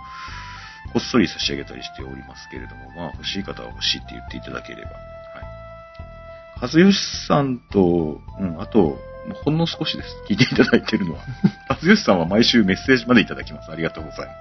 [0.94, 4.92] こっそり差し上げたりしておりますけれども、まあ、欲しい方は欲しいって言っていただければ。
[4.92, 6.74] はい。
[6.74, 8.98] 和義さんと、うん、あと、
[9.44, 10.16] ほんの少しです。
[10.28, 11.20] 聞いていただいているのは。
[11.68, 13.72] 和義さんは毎週メッセージまでいただきます。
[13.72, 14.38] ありがとうございます。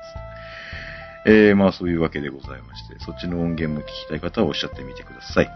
[1.27, 5.51] えー、まあそういうわけでございまして、そっちの音源も聞きたい方はおっしゃってみてください。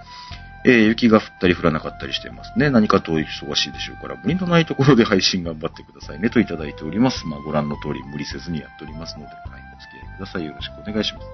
[0.65, 2.71] えー、雪が降ったり降らなかったりしてますね。
[2.71, 7.27] 何かと忙しいでしょうから、無理のないところで配信頑張ってくださいねといただいております。
[7.27, 10.45] まあご覧の通り無理せずにやっておりますので、はい、お付き合いください。
[10.45, 11.27] よろしくお願いします。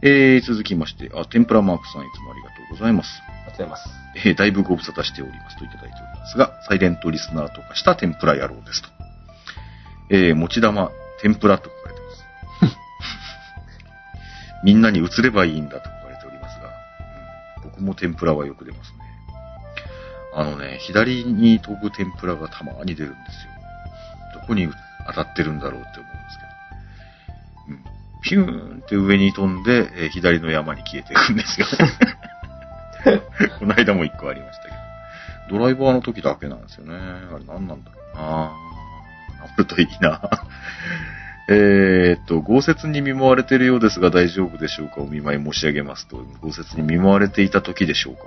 [0.00, 3.20] えー、続きまして、あ、天ぷらマークさんいつもありがとうございます。
[3.26, 3.88] ありがとうございます。
[4.24, 8.88] えー、だいぶご無沙汰しておりますといただいておりますが、サイレントリスナーとかした天ぷら野郎ですと。
[10.10, 11.77] えー、持玉、天ぷらと書か。
[14.64, 16.68] みんなに移ればいいんだと書かれておりますが、
[17.62, 18.98] うん僕も天ぷらはよく出ますね。
[20.34, 24.40] あのね、左に飛ぶ天ぷらがたまに出るんですよ。
[24.40, 24.68] どこに
[25.06, 27.76] 当たってるんだろうって思うんですけど。
[27.76, 27.98] うん。
[28.20, 31.66] ピューンって上に飛んで、え左の山に消えていくんですよ。
[33.58, 35.58] この間も一個ありましたけど。
[35.58, 36.94] ドライバーの時だけなんですよね。
[36.94, 38.52] あれ何なんだろうな
[39.56, 40.20] 治るといいな
[41.50, 45.00] えーっと、豪雪に見舞われているようですが大丈夫でしょうか？
[45.00, 48.22] お見舞い申し上げますと、豪雪に見舞われていた時でしょうか、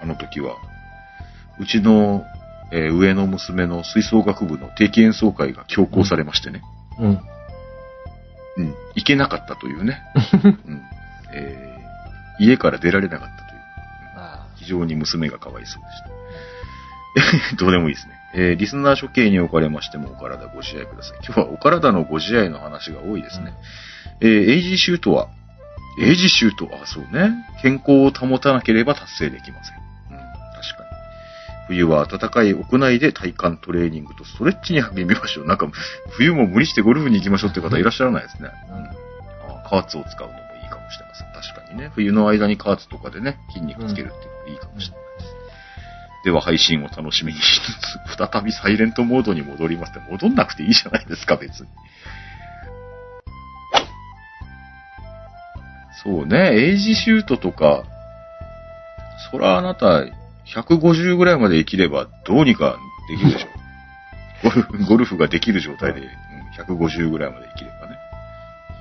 [0.00, 0.56] うん、あの時は、
[1.58, 2.24] うちの、
[2.72, 6.62] えー上の娘の吹奏楽部の定期演奏会が強行されましてね。
[6.98, 7.20] うん。
[8.56, 10.00] うん、行けなかったというね。
[10.44, 10.82] うん
[11.32, 11.74] えー
[12.40, 13.60] 家から出られなかったという。
[14.16, 16.08] あ非常に娘がかわいそうでした。
[17.58, 18.14] どうでもいいですね。
[18.34, 21.18] えーリスナー処刑におかれましてもお体ご自愛ください。
[21.24, 23.54] 今日はお体のご自愛の話が多いですね。
[24.20, 25.28] えーエイジシュートは、
[26.00, 27.30] エイジシュート、あ、そうね。
[27.62, 29.76] 健康を保たなければ達成できません。
[30.10, 30.94] うん、確かに。
[31.68, 35.46] 冬は暖かい屋内で体幹トレーニングとストレッチに励みましょう。
[35.46, 35.68] なんか、
[36.10, 38.50] 冬も無理してゴルフに行きましょうって方いらっしゃらないですね。
[38.68, 38.84] うん。
[39.56, 41.28] あカーツを使うのもいいかもしれません。
[41.32, 41.92] 確かにね。
[41.94, 45.13] 冬の間にカーツとかでね、筋肉つけるっていうのもいいかもしれないです。
[46.24, 51.68] では配信を楽しみにしつつ、再びサイレントモードに戻りますって、戻んなくていいじゃないですか、別に。
[56.02, 57.84] そうね、エイジシュートとか、
[59.30, 60.04] そらあなた、
[60.46, 62.76] 150ぐらいまで生きればどうにか
[63.08, 63.48] できるでしょ。
[64.44, 66.08] ゴルフ、ゴルフができる状態で、うん
[66.54, 67.98] 150ぐらいまで生きればね。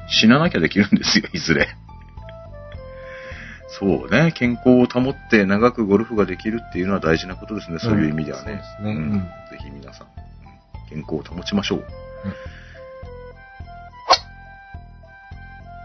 [0.08, 1.70] 死ななきゃできるんですよ、いずれ。
[3.80, 8.46] そうね、健康を保って長くゴルフができるっていうのは大事なことですね、そういう意味ではね。
[8.46, 8.94] そうですね。
[8.94, 8.98] ん。
[8.98, 9.20] うん。
[9.22, 9.28] ぜ
[9.64, 10.08] ひ皆さん
[10.90, 11.84] 健康を保ちましょう。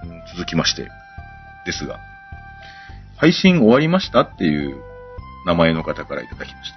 [0.05, 0.22] うん。
[0.35, 0.88] 続きまして、
[1.64, 1.98] ですが、
[3.16, 4.77] 配信終わりましたっていう
[5.46, 6.72] 名前の方からいただきまし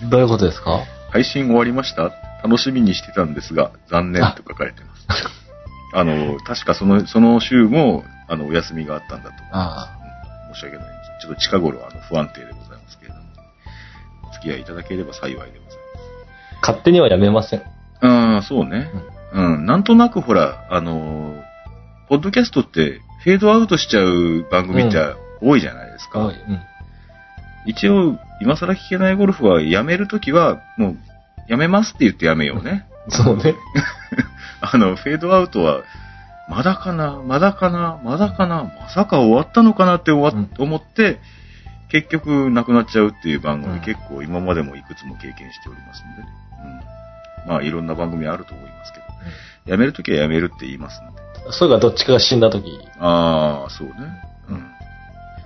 [0.00, 0.06] た。
[0.10, 0.80] どういうことですか？
[1.10, 2.10] 配信終わりました？
[2.42, 5.06] 楽しみにしてたんですが、残念と書かれてます。
[5.94, 9.34] あの、確かその、その週も、あの、お休みがあったんだと。
[9.52, 11.26] あうん申し訳ないです。
[11.26, 13.22] ちょっと近頃、あの、不安定でございますけれども、
[14.28, 15.72] お付き合いいただければ幸いでございます。
[16.60, 17.62] 勝手にはやめません。
[18.00, 18.90] ああ、そうね。
[19.32, 19.66] うん。
[19.66, 21.42] なんとなくほら、あのー
[22.08, 24.98] ポッドキャストって、フェードアウトしちゃう番組って
[25.40, 26.18] 多いじゃないですか。
[26.18, 26.36] はい。
[26.36, 26.60] うん。
[27.64, 30.98] 一応、今更聞けないゴルフはやめるときは、もう、
[31.48, 32.86] やめますって言ってやめようね。
[33.08, 33.54] そうね。
[34.60, 35.80] あの、フェードアウトは、
[36.48, 41.20] まだかな、まだかな、まだかな、まさか終わったのかなって終わっ、うん思って、
[41.88, 46.28] 結局なくなっちゃうっていう番組、うん結構今までもいくつも経験しておりますんでね。
[47.44, 47.48] うん。
[47.48, 49.04] まあいろんな番組あると思いますけど、
[49.70, 51.22] やめるときはやめるって言いますんで。
[51.52, 53.94] それがどっちかが死んだ時、ああ、そうね。
[54.48, 54.66] うん。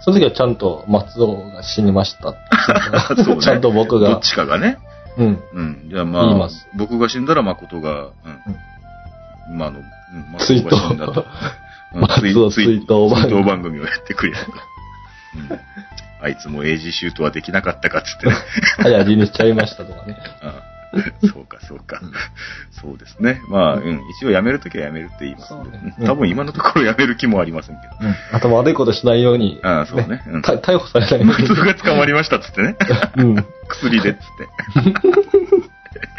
[0.01, 2.35] その時はちゃんと松尾が死にました。
[3.25, 3.43] そうね。
[3.43, 4.21] ちゃんと僕がどっ。
[4.21, 4.79] ちかがね。
[5.19, 5.43] うん。
[5.53, 5.89] うん。
[5.91, 8.11] じゃあまあ僕が死んだら誠が、うん。
[8.13, 8.13] ま
[8.47, 8.76] あ
[9.49, 9.85] あの、うん、
[10.39, 11.27] 追誠が死んだと。
[11.93, 14.53] 松尾追悼番組追悼番組をやってくれると。
[14.53, 15.61] うん
[16.19, 18.33] あいつもエイジシュートはできなかったかっつってね。
[18.79, 20.17] 早死にしちゃいましたとかね。
[21.33, 22.01] そうか、そうか。
[22.81, 23.41] そうですね。
[23.49, 24.03] まあ、うん。
[24.19, 25.71] 一応辞めるときは辞めるって言いますんで。
[25.71, 27.95] そうねうん多分今のところ辞める気もありませんけど。
[28.01, 28.15] うん。
[28.33, 29.61] あと悪いことしないように。
[29.63, 30.23] ああ、そうね。
[30.27, 30.43] うん。
[30.43, 31.49] た逮捕されないように。
[31.49, 32.77] 松が捕まりましたっつってね。
[33.17, 33.35] うん。
[33.69, 35.36] 薬でっつって。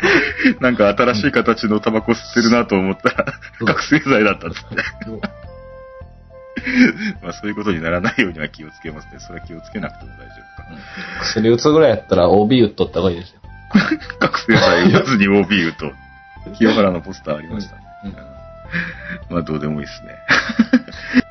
[0.62, 3.26] なんか新しい形のタバコ吸ってるなと思ったら、
[3.60, 4.76] うん覚醒剤だったっつって。
[7.22, 9.20] まあそういうことにならないようには気をつけますね。
[9.20, 10.70] それは気をつけなくても大丈夫か。
[11.22, 13.42] 薬打つぐらいやったら OB 打っとった方がいいですよ。
[14.20, 15.92] 覚醒剤打つに OB 打と、
[16.58, 17.82] 清原のポスターありましたね。
[18.06, 18.38] うんうん
[19.30, 20.16] まあどうでもいいですね。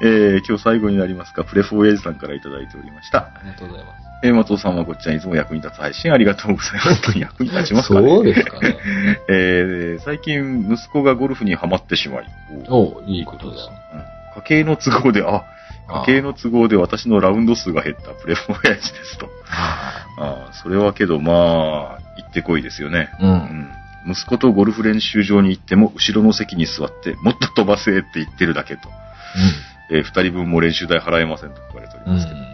[0.00, 3.18] えー、今日最後になりますが、プレフォーエイジさんからいただいておりました。
[3.18, 4.07] ありがとうございます。
[4.22, 7.18] えー松尾さんはこっちゃんいつも役に立つ配信ありがとうございます。
[7.18, 8.76] 役に立ちますかねそうですかね。
[9.28, 12.26] えー最近息子がゴルフにはまってしまい、
[12.68, 13.68] おいいことです。
[13.92, 15.42] うん家計の都合で、あ、
[16.04, 19.28] 家計の都合で私のラウンド数が減ったプレフォ親父ですと。
[19.50, 23.08] あそれはけどまあ、行ってこいですよね。
[23.20, 23.26] う。
[23.26, 23.70] うんん。
[24.06, 28.88] 息子とゴルフ練習場に行っても、後ろの席に座って、もっと飛ばせって言ってるだけと。
[29.90, 32.12] えー二人分も練習代払えませんと書かれておりうん。
[32.12, 32.38] うますけど。
[32.38, 32.47] ん。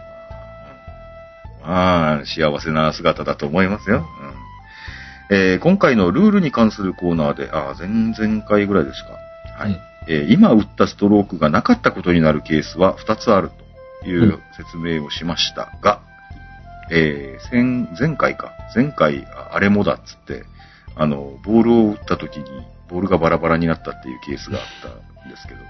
[1.64, 4.06] まあ、幸せな姿だと思いますよ。
[4.20, 4.44] うん
[5.30, 9.18] えー今回のルールに関するコーナーで、あー前々回ぐらいですか。
[9.58, 9.70] はい。
[9.70, 13.50] うんえー今打ったストロークがなかったことになるケースは2つある
[14.02, 16.02] という説明をしましたが、
[16.90, 18.52] えー前前回か。
[18.74, 20.44] 前回、ああれもだっつって、
[20.94, 22.44] あの、ボールを打った時に、
[22.90, 25.60] ボールがバラバラになったっていうケースがあったんですけど、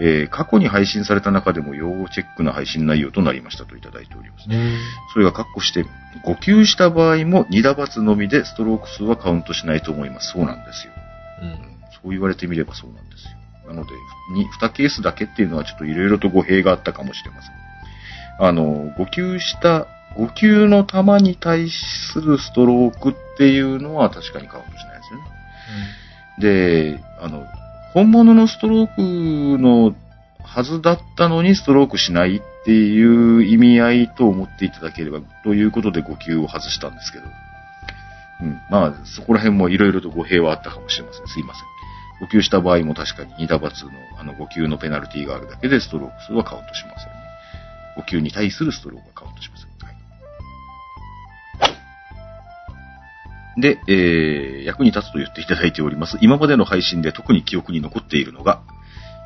[0.00, 4.48] えー過去に配信された中でも要チェックな配信内容となりましたといただいております。
[5.12, 5.84] それが括弧して、
[6.24, 10.32] 5球した場合も2打罰のみでストローク数はカウントしないと思います。
[10.32, 10.92] そうなんですよ。
[11.42, 11.50] うん。
[11.92, 13.30] そう言われてみればそうなんですよ。
[13.68, 13.90] なので、
[14.34, 17.66] に2ケースだけっていうのはちょっといろいろと語弊があったかもしれません。
[18.38, 19.86] あの、5球した、
[20.16, 25.24] 5球の球に対するストロークっていうのは確かにカウントしないですよね。
[26.38, 27.46] で、あの、
[27.92, 29.94] 本物のストロークの
[30.42, 37.24] はずだったのにストロークしないっていう意味合いと思っていただければ、ということで5球を外したんですけど。
[38.42, 38.60] うん。
[38.70, 41.26] まあ、そこら辺もいろいろと語弊はあったかもしれません。
[41.26, 42.26] すいません。
[42.26, 47.14] 5球した場合も確かに2打罰のあの5球のペナルティがあるだけでストローク数はカウントしませんね。
[47.98, 49.75] 5球に対するストロークはカウントしません。
[53.58, 56.18] で、えー、役に立つと言っていただいております。
[56.20, 58.60] 今までの配信で特に記憶に残っているのが、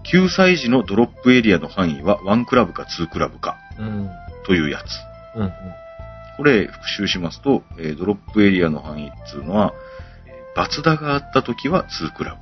[0.05, 4.11] 9歳児のドロップエリアの範囲は1クラブか2クラブかうん。
[4.47, 5.37] というやつ。
[5.37, 5.43] うん。
[5.43, 5.53] うん。
[6.37, 9.74] これ復習しますと、えードロップエリアの範囲っていうのは、
[10.26, 12.37] えーバツ打があった時は2クラ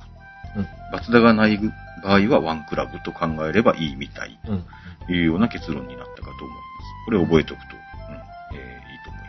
[0.55, 0.61] ブ。
[0.61, 1.59] うんバツ打がない
[2.03, 4.65] 場合は1クラブと考えればいいみたいうん。
[5.05, 7.05] というような結論になったかと思います。
[7.05, 9.27] これ覚えておくと、うんえーいいと思いま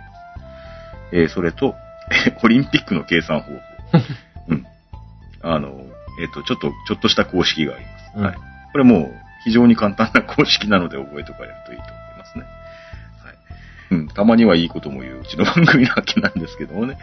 [1.11, 1.17] す。
[1.17, 1.75] えーそれと、
[2.43, 3.61] オリンピックの計算方法。
[4.49, 4.67] うん。
[5.43, 5.87] あの、
[6.21, 8.13] えっ、と、ちょっと、ちょっとした公式があります。
[8.17, 8.35] うんはい。
[8.73, 12.45] これもう非常に簡単な公式なので覚えておかれるといいと思いますね。
[13.25, 13.35] はい。
[13.91, 14.09] うん。
[14.09, 16.99] たまにはいいことも言ううちの番組なわけなんですけどもね。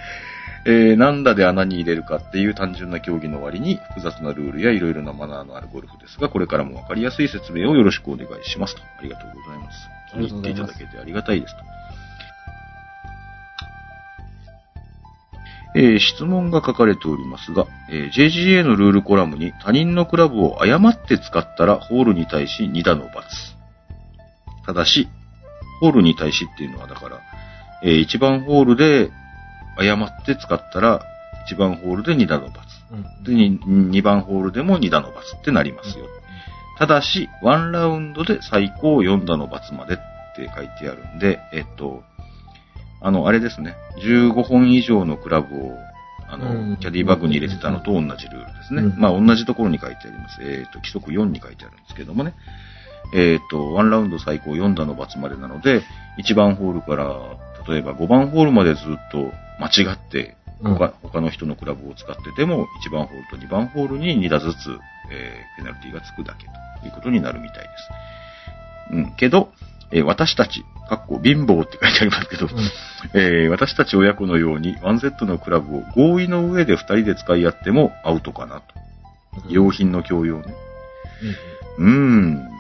[0.66, 8.82] えー、なんだで穴に入れるかっていう単純な競技の割に複雑なルールやいろいろなマナーのあるゴルフですが、これからもわかりやすい説明をよろしくお願いしますと。
[8.82, 9.90] ありがとうございます。
[10.14, 11.64] ありがとうございます気に入っていただけてありがたいですと。
[15.76, 23.26] えー質問が書かれておりますが、えー JGA のルールコラムに他人のクラブを誤って使ったらホールに対し2打の罰。
[24.66, 25.08] ただし、
[25.80, 27.22] ホールに対しっていうのはだから、
[27.84, 29.12] え1番ホールで
[29.78, 31.02] 誤って使ったら
[31.50, 32.68] 1番ホールで2打の罰。
[32.92, 33.24] うん。
[33.24, 36.06] で、2番ホールでも2打の罰ってなりますよ。
[36.78, 39.98] ただし、1ラウンドで最高4打の罰までっ
[40.36, 42.04] て書いてあるんで、えっと、
[43.02, 43.76] あの、あれですね。
[44.04, 45.78] 15本以上のクラブを、
[46.30, 48.82] あうの、んキャディバッグに入れてたのと同じルールですね。
[48.82, 50.42] うんまあ、同じところに書いてあります。
[50.42, 52.34] えっと、規則4に書いてあるんですけどもね。
[53.14, 55.82] えっと、1ラウンド最高4打の罰までなので、
[56.20, 57.38] 1番ホールから、
[57.68, 60.74] 例えば5番ホールまでずっと間違って、うん。
[60.76, 64.58] 他他の人のクラブを使ってても、1番ホールと2番ホールに2打ずつ、
[65.12, 66.46] えーペナルティがつくだけ
[66.82, 67.70] ということになるみたいで
[68.90, 68.94] す。
[68.94, 69.52] うん、けど、
[69.92, 72.52] えー私たち、かっこ貧乏って書いてありますけど、うん
[73.14, 78.64] えー私たち親子のように 1Z のクラブを合意の上で2人で使い合ってもアウトかなと。
[79.50, 80.54] 用品の共用ね。
[81.78, 82.58] うーん。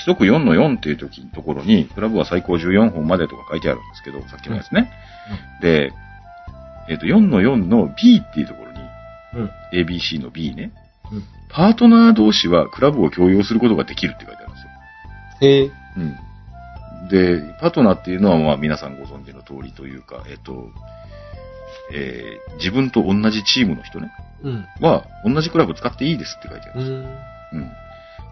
[0.00, 4.90] 規則4の4っていう時のところに、クラブは最高14本までとか書いてあるんですけど、さっきのやつね。
[5.60, 5.92] で、
[6.88, 8.78] えっ、と、4の4の B っていうところに、
[9.34, 9.50] うん。
[9.72, 10.72] ABC の B ね。
[11.50, 14.70] うんパートナー同士はクラブを共用することができるって書いてあるんですよ。
[15.40, 15.70] へえ。
[15.96, 17.08] うん。
[17.08, 20.70] で、パートナーっていうのはまあ皆さんご存知の通りというか、えっ、と、
[21.92, 24.66] えー自分と同じチームの人ね、うん。
[24.80, 27.58] は同じクラブ使っていいですって書いてあるんですようん。
[27.58, 27.70] うん。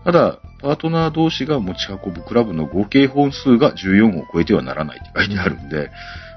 [0.05, 5.91] ただ、パートナー同士が持ち運ぶクラブの合計本数が14を超えてはならないって書いてあるんで、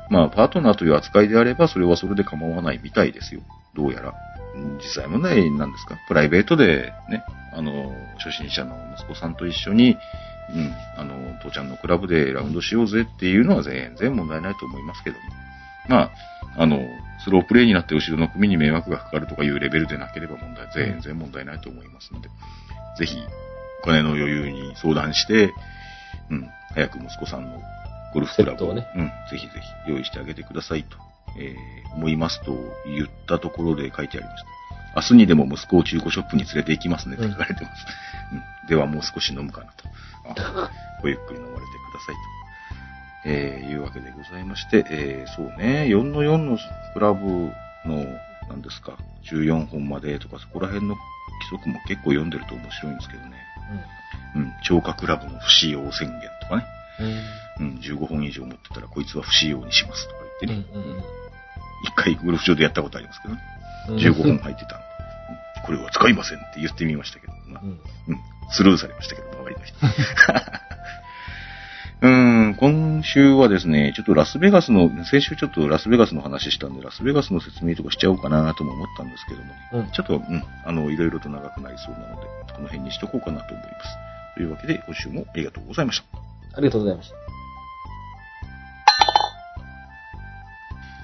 [0.09, 3.41] まあ、パートナーという扱いであれば、それはそれで構わないみたいですよ。
[3.75, 4.13] どうやら。
[4.55, 5.97] うん実際問題なんですか？
[6.07, 7.23] プライベートでね、
[7.53, 9.97] あの、初心者の息子さんと一緒に、
[10.53, 15.21] うん、あの、父ちゃんのクラブでラウンドしようぜっていうのは全然問題ないと思いますけども。
[15.87, 16.11] まあ、
[16.57, 16.79] あの、
[17.23, 22.29] スロープレイになって後ろの組に迷惑がかかるとかいうレベルでなければ問題、全然問題ないと思いますので、
[22.99, 23.17] ぜひ、
[23.83, 25.53] お金の余裕に相談して、
[26.29, 27.61] うん、早く息子さんの
[28.13, 28.85] ゴルフクラブをね。
[28.95, 29.53] うん、ぜひぜ
[29.85, 30.97] ひ用意してあげてくださいと、
[31.37, 32.55] えー思いますと
[32.85, 34.49] 言ったところで書いてありました。
[34.95, 37.85] 明日にでも息子を中古ショップに連れて行きますねって書かれてます。
[38.31, 39.89] うんではもう少し飲むかなと。
[40.41, 40.71] あ
[41.01, 42.21] ごゆっくり飲まれてくださいと。
[43.25, 46.57] えーいうわけでございまして、えーそうね、4の4の
[46.93, 47.51] クラブ
[47.85, 48.05] の、
[48.47, 48.97] 何ですか、
[49.29, 51.01] 14本までとか、そこら辺の規
[51.49, 53.37] 則も結構読んでると面白いんですけどね。
[54.35, 56.65] うん、超過クラブの不使用宣言とかね。
[57.59, 57.67] うん。
[57.67, 60.73] うん、15本以上持ってたらこいつは不使用にしますとか言ってね。
[60.73, 60.95] うん。
[60.95, 61.03] うん。
[61.83, 63.41] 一回ゴルフ場でやったことありますけどね。
[63.89, 63.95] うん。
[63.97, 64.79] 15本入ってた
[65.65, 67.69] これは使いませんって言ってみましたけど、まあうん。
[67.69, 67.79] うん、
[68.49, 69.77] スルーされましたけど、周りの人。
[72.01, 72.09] うー
[72.49, 83.97] ん、今週はですね、ちょっとラスベガスの、先週ちょっとラスベガスの話したんで、ラスベガスの説明とかしちゃおうかなとも思ったんですけどもね、うんちょっと、うん、あの、いろいろと長くなりそうなので、この辺にしとこうかなと思います。
[84.35, 86.57] というわけで、今週もありがとうございました。
[86.57, 87.40] ありがとうございました。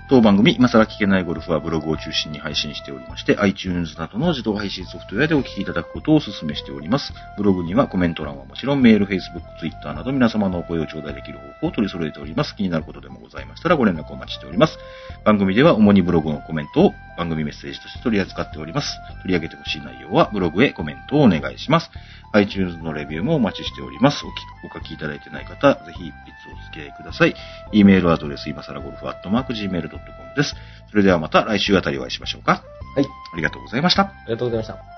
[0.10, 7.12] 当番組、今更聞けないゴルフはブログを中心に配信しておりまして、iTunes などの自動配信ソフトウェアでお聞きいただくことをお勧めしております。
[7.36, 12.56] ブログにはコメント欄はもちろん、メール、Facebook、Twitter など皆様のお声を頂戴できる方法を取り揃えております。
[12.56, 14.80] 気になることでもございましたらご連絡お待ちしております。
[15.26, 18.88] 番組では主にブログのコメントを番組メッセージとして取り扱っております。
[19.24, 21.90] 取り上げてほしい内容はブログへコメントをお願いします。
[22.34, 24.26] iTunes のレビューもお待ちしております。
[24.26, 24.34] おき
[24.72, 27.36] お書きいただいてない方、ぜひ一筆お付き合いください。
[27.72, 29.90] e メールアドレス、今更ゴルフアットマーク Gmail.com
[30.36, 30.56] です。
[30.90, 32.64] それではまた来週あたりお会いしましょうか。
[32.96, 33.06] はい。
[33.34, 34.04] ありがとうございました。
[34.04, 34.97] ありがとうございました。